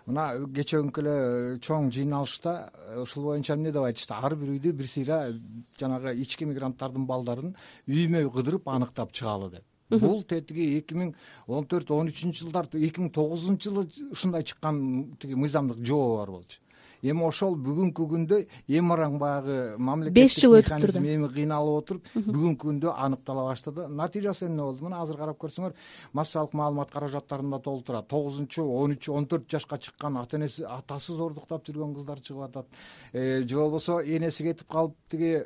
Мына 0.06 0.28
кечээкүнкү 0.54 1.00
эле 1.00 1.16
э, 1.16 1.58
чоң 1.64 1.88
жыйналышта 1.92 2.72
ушул 3.00 3.30
боюнча 3.30 3.56
эмне 3.56 3.72
деп 3.72 3.88
айтышты? 3.88 4.14
Ар 4.14 4.36
бир 4.36 4.52
үйдү 4.52 4.72
бир 4.76 4.86
сыйра 4.86 5.32
жанагы 5.80 6.14
ички 6.20 6.44
мигранттардын 6.44 7.08
балдарын 7.08 7.56
үймө 7.88 8.26
үй 8.26 8.32
кыдырып 8.36 8.68
аныктап 8.68 9.12
чыгалы 9.12 9.50
деп 9.56 9.64
бул 9.90 10.22
тетиги 10.22 10.78
эки 10.78 10.94
миң 10.94 11.14
он 11.46 11.66
төрт 11.66 11.90
он 11.94 12.12
үчүнчү 12.12 12.46
жылдар 12.46 12.68
эки 12.74 13.00
миң 13.00 13.12
тогузунчу 13.14 13.70
жылы 13.70 13.86
ушундай 14.12 14.44
чыккан 14.44 14.80
тиги 15.20 15.38
мыйзамдык 15.38 15.84
жобо 15.84 16.16
бар 16.18 16.34
болчу. 16.38 16.60
Эми 17.02 17.22
ошол 17.22 17.54
бүгүнкү 17.62 18.06
күндө 18.10 18.38
эми 18.66 18.86
мараң 18.88 19.18
баягы 19.22 19.56
мамлекеттик 19.78 20.16
беш 20.18 20.38
жыл 20.42 20.56
өтүптүр 20.58 20.92
да 20.96 21.02
эми 21.14 21.28
кыйналып 21.30 21.76
отуруп 21.78 22.08
бүгүнкү 22.16 22.64
күндө 22.64 22.94
аныктала 23.04 23.44
баштады. 23.46 23.86
Натыйжасы 23.86 24.48
эмне 24.48 24.64
болду? 24.64 24.88
Мына 24.88 25.04
азыр 25.04 25.20
карап 25.20 25.38
көрсөңөр 25.38 25.76
массалык 26.18 26.56
маалымат 26.58 26.90
каражаттарында 26.90 27.60
толтурат 27.62 28.08
тогузунчу 28.10 28.66
он 28.66 28.96
үч 28.96 29.08
он 29.14 29.28
төрт 29.30 29.46
жашка 29.46 29.78
чыккан 29.78 30.18
ата 30.18 30.40
энеси 30.40 30.66
атасы 30.66 31.14
зордуктап 31.14 31.62
жүргөн 31.68 31.94
кыздар 31.94 32.18
чыгып 32.18 32.48
атат. 32.48 32.66
Э, 33.12 33.46
же 33.46 33.56
болбосо 33.56 34.00
энеси 34.02 34.50
кетип 34.50 34.66
калып 34.66 34.96
тиги 35.08 35.44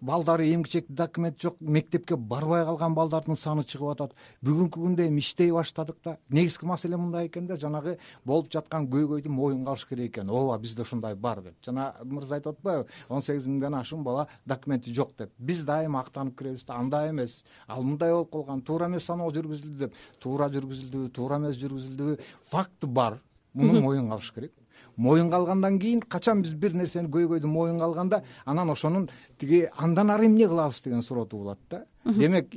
балдары 0.00 0.46
эмгичек 0.52 0.86
документ 0.88 1.40
жок 1.40 1.56
мектепке 1.60 2.16
барбай 2.16 2.64
калган 2.64 2.94
балдардын 2.94 3.36
саны 3.36 3.64
чыгып 3.64 3.92
атат. 3.92 4.14
Бүгүнкү 4.44 4.80
күндө 4.80 5.06
эми 5.08 5.20
иштей 5.20 5.52
баштадык 5.52 5.96
да. 6.04 6.16
Негизги 6.30 6.66
маселе 6.66 6.96
мындай 6.96 7.26
экен 7.28 7.46
да? 7.46 7.56
Жанагы 7.56 7.98
болуп 8.24 8.50
жаткан 8.52 8.88
көйгөйдү 8.90 9.28
моюнга 9.28 9.70
алыш 9.70 9.86
керек 9.86 10.12
экен. 10.12 10.30
Ооба 10.30 10.58
бизде 10.58 10.82
ушундай 10.82 11.14
бар 11.14 11.42
деп. 11.42 11.54
Жана 11.64 11.94
мырза 12.04 12.36
айтып 12.36 12.58
атпайбы 12.58 12.86
он 13.08 13.22
сегиз 13.22 13.46
миңден 13.46 13.78
ашуун 13.80 14.04
бала 14.04 14.26
документи 14.46 14.92
жок 14.92 15.16
деп. 15.18 15.32
Биз 15.38 15.64
дайыма 15.64 16.00
актанып 16.00 16.38
киребиз 16.38 16.66
да. 16.66 16.76
Андай 16.76 17.10
эмес. 17.10 17.44
Ал 17.66 17.82
мындай 17.82 18.12
болуп 18.12 18.32
калган 18.32 18.62
туура 18.62 18.86
эмес 18.86 19.04
саноо 19.04 19.30
жүргүзүлдү 19.30 19.78
деп. 19.78 19.94
Туура 20.20 20.50
жүргүзүлдүбү 20.50 21.10
туура 21.12 21.40
эмес 21.40 21.56
жүргүзүлдүбү 21.62 22.18
факты 22.50 22.86
бар. 22.86 23.20
Муну 23.54 23.80
моюнга 23.80 24.14
алыш 24.14 24.32
керек 24.32 24.52
моюнга 24.96 25.36
алгандан 25.36 25.78
кийин 25.78 26.00
качан 26.00 26.42
биз 26.42 26.54
бир 26.54 26.74
нерсени 26.74 27.08
көйгөйдү 27.08 27.46
моюнга 27.46 27.84
алганда 27.84 28.22
анан 28.44 28.70
ошонун 28.70 29.08
тиги 29.38 29.68
андан 29.76 30.10
ары 30.10 30.26
эмне 30.26 30.48
кылабыз? 30.48 30.80
деген 30.82 31.02
суроо 31.02 31.24
туулат 31.26 31.58
да. 31.70 31.84
Демек 32.04 32.54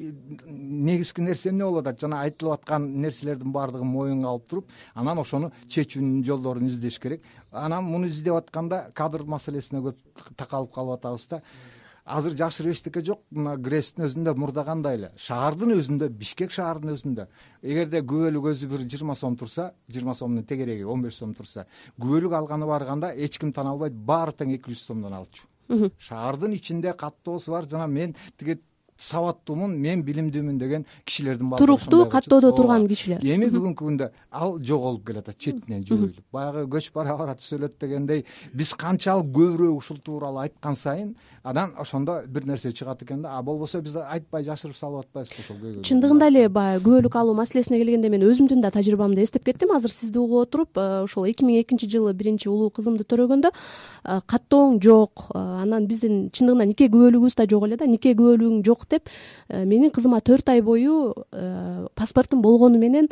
негизги 0.48 1.22
нерсе 1.22 1.50
эмне 1.50 1.66
болуп 1.66 1.88
атат 1.88 2.00
жана 2.02 2.22
айтылып 2.22 2.60
аткан 2.60 2.86
нерселердин 3.02 3.52
баардыгын 3.52 3.88
моюнга 3.88 4.30
алып 4.30 4.50
туруп 4.50 4.72
анан 4.94 5.20
ошону 5.20 5.52
чечүүнүн 5.68 6.24
жолдорун 6.24 6.68
издеш 6.68 7.00
керек. 7.00 7.24
Анан 7.52 7.84
муну 7.84 8.08
издеп 8.08 8.36
атканда 8.36 8.92
кадр 8.94 9.24
маселесине 9.24 9.82
көп 9.82 9.98
такалып 10.38 10.74
калып 10.74 11.00
атабыз 11.00 11.28
да 11.28 11.42
азыр 12.10 12.36
жашырып 12.40 12.74
эчтеке 12.74 13.04
жок. 13.06 13.22
Мына 13.32 13.56
грэсттин 13.58 14.06
өзүндө 14.08 14.34
мурда 14.36 14.64
кандай 14.66 14.98
эле 14.98 15.12
шаардын 15.18 15.76
өзүндө 15.78 16.10
бишкек 16.10 16.52
шаарынын 16.56 16.98
өзүндө. 16.98 17.28
Эгерде 17.62 18.02
күбөлүк 18.02 18.50
өзү 18.54 18.70
бир 18.72 18.86
жыйырма 18.86 19.16
сом 19.16 19.38
турса 19.38 19.74
жыйырма 19.90 20.16
сомдун 20.16 20.44
тегереги 20.44 20.84
он 20.84 21.04
беш 21.06 21.20
сом 21.22 21.36
турса 21.38 21.68
күбөлүк 22.02 22.36
алганы 22.36 22.66
барганда 22.66 23.14
эч 23.16 23.38
ким 23.40 23.54
тана 23.54 23.76
албайт 23.76 23.94
баары 23.94 24.34
тең 24.34 24.56
эки 24.58 24.74
жүз 24.74 24.88
сомдон 24.92 25.14
алчу. 25.14 25.46
Шаардын 26.00 26.56
ичинде 26.58 26.94
каттоосу 26.94 27.52
бар. 27.52 27.70
Жана 27.70 27.88
мен 27.88 28.16
тиги 28.38 28.60
сабаттуумун 29.00 29.76
мен 29.80 30.04
билимдүүмүн 30.04 30.58
деген 30.60 30.86
кишилердин 31.08 31.50
баары 31.50 31.64
туруктуу 31.64 32.06
каттоодо 32.12 32.52
турган 32.56 32.88
кишилер. 32.88 33.24
эми 33.24 33.48
бүгүнкү 33.48 33.86
күндө 33.86 34.10
ал 34.32 34.58
жоголуп 34.60 35.06
келатат 35.08 35.38
четинен 35.38 35.86
жойулуп 35.88 36.20
баягы 36.32 36.66
көч 36.68 36.92
бара 36.94 37.16
бара 37.18 37.36
түзөлөт 37.40 37.78
дегендей 37.80 38.26
биз 38.54 38.74
канчалык 38.76 39.32
көбүрөөк 39.32 39.78
ушул 39.78 40.02
тууралуу 40.04 40.44
айткан 40.44 40.76
сайын 40.76 41.16
анан 41.44 41.74
ошондо 41.78 42.22
бир 42.28 42.46
нерсе 42.46 42.72
чыгат 42.72 43.04
экен 43.04 43.22
да. 43.22 43.38
А 43.38 43.42
болбосо 43.44 43.82
биз 43.82 43.96
айтпай 43.96 44.44
жашырып 44.44 44.76
салып 44.78 45.06
атпайбызбы 45.06 45.44
ошол 45.44 45.58
көйгөйдү 45.58 45.86
чындыгында 45.88 46.28
эле 46.32 46.50
баягы 46.50 46.84
күбөлүк 46.86 47.16
алуу 47.20 47.36
маселесине 47.38 47.80
келгенде 47.82 48.10
мен 48.10 48.26
өзүмдүн 48.28 48.62
да 48.62 48.72
тажрыйбамды 48.72 49.24
эстеп 49.24 49.46
кеттим. 49.46 49.72
Азыр 49.76 49.92
сизди 49.92 50.20
угуп 50.20 50.48
отуруп 50.48 50.78
э, 50.78 51.04
ошол 51.04 51.30
эки 51.30 51.46
миң 51.48 51.62
экинчи 51.62 51.90
жылы 51.90 52.14
биринчи 52.14 52.50
улуу 52.50 52.70
кызымды 52.70 53.06
төрөгөндө 53.08 53.52
э, 53.52 54.20
каттооң 54.26 54.80
жок. 54.84 55.30
Э, 55.34 55.64
анан 55.64 55.88
биздин 55.88 56.30
чындыгында 56.32 56.68
нике 56.74 56.90
күбөлүгүбүз 56.90 57.38
да 57.40 57.48
жок 57.50 57.68
эле 57.70 57.80
да 57.80 57.88
нике 57.90 58.14
күбөлүгүң 58.14 58.64
жок 58.66 58.88
деп 58.90 59.10
менин 59.50 59.92
кызыма 59.92 60.22
төрт 60.22 60.50
ай 60.50 60.62
бою 60.62 61.14
паспортум 61.96 62.42
болгону 62.42 62.80
менен 62.80 63.10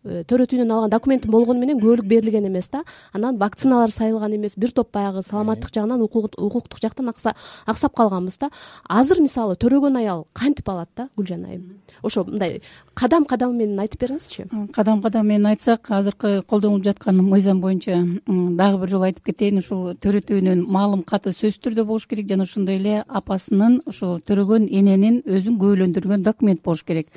Э, 0.00 0.22
төрөт 0.24 0.54
үйүнөн 0.54 0.70
алган 0.72 0.92
документим 0.94 1.32
болгону 1.34 1.60
менен 1.60 1.76
күбөлүк 1.76 2.06
берилген 2.08 2.46
эмес 2.48 2.70
да. 2.72 2.80
Анан 3.12 3.36
вакциналар 3.36 3.92
сайылган 3.92 4.32
эмес 4.32 4.54
бир 4.56 4.70
топ 4.72 4.88
баягы 4.96 5.20
саламаттык 5.22 5.74
жагынан 5.74 6.00
укуктук 6.00 6.80
жактан 6.80 7.10
аксап 7.10 7.96
калганбыз 7.96 8.38
да. 8.40 8.48
Азыр 8.88 9.20
мисалы 9.20 9.58
төрөгөн 9.60 9.98
аял 10.00 10.26
кантип 10.32 10.70
алат 10.72 10.88
да 10.96 11.10
гүлжан 11.18 11.44
айым? 11.44 11.82
Ошо 12.02 12.24
мындай 12.24 12.62
кадам 12.94 13.26
кадам 13.26 13.58
менен 13.58 13.76
айтып 13.78 14.00
бериңизчи. 14.00 14.46
Кадам 14.72 15.02
кадам 15.02 15.26
менен 15.26 15.50
айтсак 15.52 15.90
азыркы 15.90 16.40
колдонулуп 16.48 16.84
жаткан 16.84 17.20
мыйзам 17.20 17.60
боюнча 17.60 18.00
дагы 18.26 18.80
бир 18.80 18.88
жолу 18.88 19.04
айтып 19.04 19.28
кетейин 19.28 19.60
ушул 19.60 19.92
төрөт 20.00 20.32
үйүнүн 20.32 20.64
маалым 20.64 21.04
каты 21.04 21.34
сөзсүз 21.36 21.60
түрдө 21.60 21.84
болуш 21.84 22.08
керек 22.08 22.28
жана 22.30 22.48
ошондой 22.48 22.80
эле 22.80 23.04
апасынын 23.06 23.82
ошол 23.84 24.16
төрөгөн 24.24 24.64
эненин 24.70 25.20
өзүн 25.26 25.60
күбөлөндүргөн 25.60 26.24
документ 26.24 26.64
болуш 26.64 26.84
керек 26.88 27.12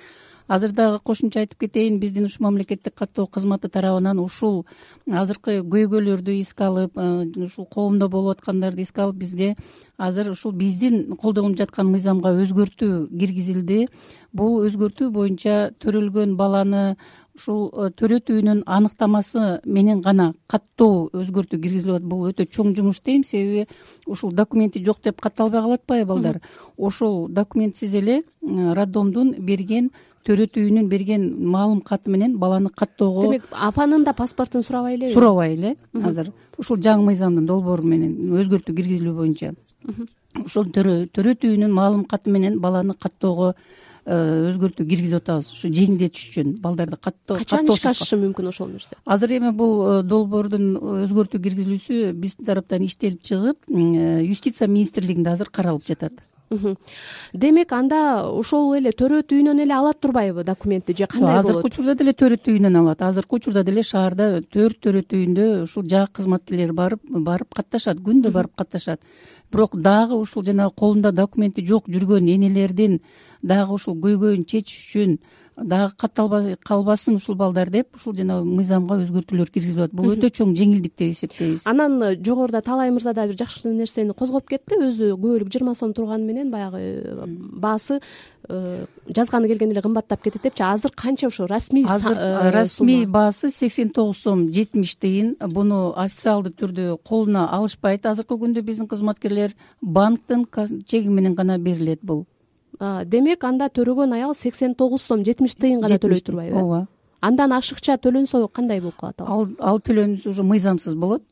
азыр 0.48 0.72
дагы 0.72 1.00
кошумча 1.04 1.40
айтып 1.44 1.60
кетейин 1.66 2.00
биздин 2.00 2.26
ушул 2.26 2.46
мамлекеттик 2.48 2.96
каттоо 2.96 3.28
кызматы 3.28 3.70
тарабынан 3.70 4.20
ушул 4.20 4.66
азыркы 5.08 5.62
көйгөйлөрдү 5.62 6.40
эске 6.40 6.66
алып 6.66 6.98
э, 6.98 7.32
ушул 7.46 7.66
коомдо 7.66 8.10
болуп 8.10 8.38
аткандарды 8.38 8.82
эске 8.82 9.02
алып 9.02 9.18
бизге 9.24 9.56
азыр 9.98 10.32
ушул 10.32 10.52
биздин 10.52 11.16
колдонулуп 11.16 11.58
жаткан 11.58 11.92
мыйзамга 11.92 12.34
өзгөртүү 12.44 13.10
киргизилди. 13.20 13.88
Бул 14.34 14.64
өзгөртүү 14.66 15.12
боюнча 15.14 15.72
төрөлгөн 15.80 16.36
баланы 16.36 16.96
ушул 17.38 17.70
э, 17.70 17.90
төрөт 17.94 18.32
үйүнүн 18.34 18.64
аныктамасы 18.66 19.62
менен 19.66 20.02
гана 20.02 20.34
каттоо 20.48 21.10
өзгөртүү 21.14 21.60
киргизилип 21.62 22.00
атат 22.00 22.10
бул 22.10 22.26
өтө 22.32 22.48
чоң 22.50 22.74
жумуш 22.76 23.02
дейм. 23.06 23.24
Себеби 23.24 23.68
ушул 24.06 24.34
документи 24.34 24.84
жок 24.84 25.04
деп 25.04 25.22
катталбай 25.22 25.62
калып 25.62 25.84
атпайбы 25.84 26.10
балдар. 26.14 26.42
Ошол 26.78 27.28
документсиз 27.30 27.94
эле 27.94 28.22
э, 28.22 28.74
роддомдун 28.74 29.36
берген 29.40 29.92
төрөт 30.28 30.58
үйүнүн 30.60 30.88
берген 30.92 31.28
маалым 31.52 31.82
каты 31.82 32.12
менен 32.12 32.38
баланы 32.40 32.70
каттоого 32.70 33.28
демек 33.28 33.46
апанын 33.52 34.04
да 34.04 34.14
паспортун 34.14 34.64
сурабай 34.64 34.96
элеби 34.96 35.14
сурабай 35.14 35.54
эле. 35.54 35.76
Азыр 35.94 36.32
ушул 36.58 36.78
жаңы 36.78 37.10
мыйзамдын 37.10 37.46
долбоору 37.46 37.84
менен 37.84 38.34
өзгөртүү 38.40 38.76
киргизилүү 38.76 39.16
боюнча. 39.18 39.54
Ошол 40.44 40.70
төрөт 40.74 41.46
үйүнүн 41.46 41.72
маалым 41.72 42.06
каты 42.10 42.32
менен 42.34 42.60
баланы 42.64 42.96
каттоого 42.98 43.54
э, 43.54 44.16
өзгөртүү 44.50 44.88
киргизип 44.88 45.22
атабыз. 45.22 45.52
Ушу 45.54 45.70
жеңилдетиш 45.70 46.30
үчүн 46.32 46.56
балдарды 46.64 46.98
каттоо 46.98 47.38
качан 47.38 47.70
ишке 47.70 47.92
ашышы 47.92 48.18
мүмкүн 48.24 48.50
ошол 48.50 48.72
нерсе? 48.74 48.98
Азыр 49.06 49.36
эми 49.38 49.52
бул 49.52 49.76
э, 49.86 50.02
долбоордун 50.04 50.76
өзгөртүү 51.06 51.44
киргизилүүсү 51.48 52.14
биздин 52.18 52.50
тараптан 52.50 52.86
иштелип 52.88 53.22
чыгып 53.22 53.70
э, 53.70 54.24
юстиция 54.26 54.68
министрлигинде 54.72 55.36
азыр 55.36 55.52
каралып 55.54 55.86
жатат 55.86 56.24
демек 57.34 57.72
анда 57.74 58.30
ошол 58.30 58.76
эле 58.78 58.92
төрөт 58.92 59.34
үйүнөн 59.34 59.62
эле 59.64 59.74
алат 59.74 60.00
турбайбы 60.00 60.44
документти 60.44 60.96
же 60.98 61.08
кандай 61.08 61.42
болот? 61.42 61.46
азыркы 61.46 61.68
учурда 61.68 61.96
деле 61.96 62.14
төрөт 62.14 62.48
үйүнөн 62.48 62.80
алат. 62.80 63.02
Азыркы 63.02 63.36
учурда 63.36 63.64
деле 63.64 63.84
шаарда 63.84 64.42
төрт 64.42 64.80
төрөт 64.84 65.14
үйүндө 65.14 65.48
ушул 65.64 65.88
жак 65.90 66.14
кызматкерлери 66.20 66.74
барып 66.74 67.02
барып 67.04 67.54
катташат 67.54 68.00
күндө 68.00 68.32
барып 68.32 68.56
катташат. 68.56 69.02
Бирок 69.52 69.76
дагы 69.76 70.16
ушул 70.16 70.44
жанагы 70.44 70.76
колунда 70.76 71.12
документи 71.12 71.66
жок 71.66 71.88
жүргөн 71.88 72.30
энелердин 72.36 73.02
дагы 73.42 73.74
ушул 73.74 73.96
көйгөйүн 74.00 74.46
чечиш 74.46 74.88
үчүн 74.88 75.18
дагы 75.58 75.94
катталбай 75.98 76.56
калбасын 76.58 77.16
ушул 77.16 77.36
балдар 77.36 77.70
деп 77.70 77.96
ушул 77.96 78.16
жанагы 78.18 78.46
мыйзамга 78.48 78.98
өзгөртүүлөр 79.04 79.52
киргизип 79.54 79.86
атат. 79.86 79.96
Бул 79.96 80.14
өтө 80.16 80.32
чоң 80.34 80.56
жеңилдик 80.58 80.96
деп 80.98 81.14
эсептейбиз. 81.14 81.68
Анан 81.70 82.02
э, 82.02 82.16
жогоруда 82.18 82.62
таалай 82.62 82.92
мырза 82.92 83.14
дагы 83.14 83.34
бир 83.34 83.44
жакшы 83.44 83.70
нерсени 83.70 84.14
козгоп 84.18 84.50
кетти. 84.50 84.80
Өзү 84.80 85.14
күбөлүк 85.14 85.54
жыйырма 85.54 85.76
сом 85.76 85.94
турганы 85.94 86.26
менен 86.26 86.52
баягы 86.52 86.82
э, 86.82 87.26
баасы 87.28 88.00
э, 88.50 88.86
жазганы 89.08 89.48
келгенде 89.48 89.76
эле 89.76 89.86
кымбаттап 89.86 90.24
кетет 90.24 90.42
депчи. 90.44 90.64
Азыр 90.64 90.92
канча 90.92 91.28
ошо 91.28 91.48
расмий 91.48 91.86
азыр 91.88 92.18
расмий 92.54 93.06
баасы 93.06 93.50
сексен 93.50 93.90
тогуз 93.90 94.18
сом 94.18 94.52
жетимиш 94.54 94.96
тыйын 94.98 95.36
буну 95.54 95.94
официалдуу 95.96 96.54
түрдө 96.54 96.98
колуна 97.06 97.48
алышпайт. 97.54 98.06
Азыркы 98.06 98.40
күндө 98.42 98.62
биздин 98.62 98.88
кызматкерлер 98.88 99.54
банктын 99.82 100.48
чеги 100.86 101.10
менен 101.10 101.36
гана 101.36 101.58
берилет 101.58 102.00
бул 102.02 102.26
демек 102.80 103.44
анда 103.44 103.70
төрөгөн 103.70 104.14
аял 104.14 104.36
сексен 104.36 104.76
тогуз 104.76 105.02
сом 105.02 105.24
жетимиш 105.26 105.56
тыйын 105.56 105.80
гана 105.82 106.00
төлөй 106.00 106.22
турбайбы? 106.22 106.58
ооба. 106.58 106.88
Андан 107.22 107.54
ашыкча 107.56 107.98
төлөнсө 107.98 108.48
кандай 108.52 108.82
болуп 108.82 108.98
калат 109.00 109.22
ал? 109.22 109.48
Ал 109.60 109.80
төлөнсө 109.80 110.30
уже 110.30 110.44
мыйзамсыз 110.44 110.96
болот. 110.96 111.24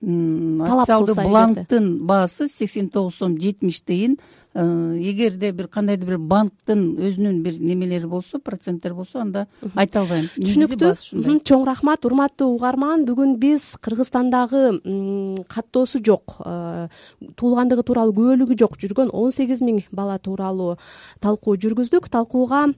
Официалдуу 0.00 1.14
бланктын 1.14 2.06
баасы 2.06 2.48
сексен 2.48 2.88
тогуз 2.88 3.16
сом 3.16 3.38
жетимиш 3.40 3.82
тыйын 3.82 4.16
эгерде 4.54 5.52
бир 5.52 5.68
кандайдыр 5.68 6.14
бир 6.14 6.18
банктын 6.18 6.96
өзүнүн 6.96 7.42
бир 7.44 7.58
немелери 7.60 8.08
болсо 8.08 8.38
проценттери 8.38 8.94
болсо 8.94 9.20
анда 9.20 9.46
айта 9.74 10.00
албайм. 10.00 10.28
Түшүнүктүү? 10.36 11.42
чоң 11.44 11.66
рахмат 11.68 12.04
урматтуу 12.08 12.54
угарман. 12.56 13.04
Бүгүн 13.06 13.36
биз 13.38 13.76
кыргызстандагы 13.84 14.80
каттоосу 15.48 16.00
жок. 16.04 16.38
Э, 16.44 16.88
туулгандыгы 17.36 17.84
тууралуу 17.84 18.16
күбөлүгү 18.16 18.58
жок. 18.58 18.78
Жүргөн 18.80 19.12
он 19.12 19.30
сегиз 19.32 19.60
миң 19.60 19.84
бала 19.92 20.18
тууралуу 20.18 20.78
талкуу 21.20 21.56
жүргүздүк. 21.56 22.08
Талкууга 22.08 22.72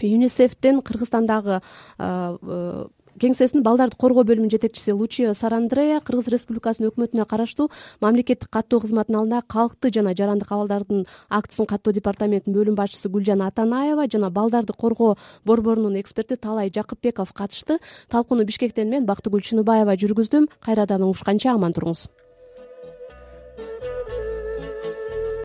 юнисефтин 0.00 0.82
кыргызстандагы 0.82 1.60
э, 1.98 2.86
кеңсесинин 3.20 3.64
балдарды 3.64 3.98
коргоо 4.00 4.24
бөлүмүнүн 4.24 4.52
жетекчиси 4.54 4.94
лучио 4.96 5.34
сарандрея 5.36 6.00
кыргыз 6.00 6.30
республикасынын 6.32 6.90
өкмөтүнө 6.90 7.26
караштуу 7.28 7.68
мамлекеттик 8.00 8.48
каттоо 8.50 8.80
кызматынын 8.80 9.20
алдында 9.20 9.42
калкты 9.54 9.92
жана 9.92 10.14
жарандык 10.16 10.50
абалдардын 10.50 11.04
актысын 11.28 11.68
каттоо 11.70 11.92
департаментинин 11.92 12.56
бөлүм 12.56 12.78
башчысы 12.78 13.12
гүлжан 13.12 13.44
атанаева 13.44 14.08
жана 14.08 14.30
балдарды 14.30 14.72
коргоо 14.72 15.16
борборунун 15.44 16.00
эксперти 16.00 16.36
таалай 16.36 16.70
жакыпбеков 16.74 17.32
катышты. 17.32 17.78
Талкууну 18.08 18.44
бишкектен 18.44 18.88
мен 18.88 19.06
бактыгүл 19.06 19.44
чыныбаева 19.44 19.96
жүргүздүм. 20.00 20.48
Кайрадан 20.64 21.04
угушканча 21.04 21.52
аман 21.54 21.76
туруңуз 21.76 22.08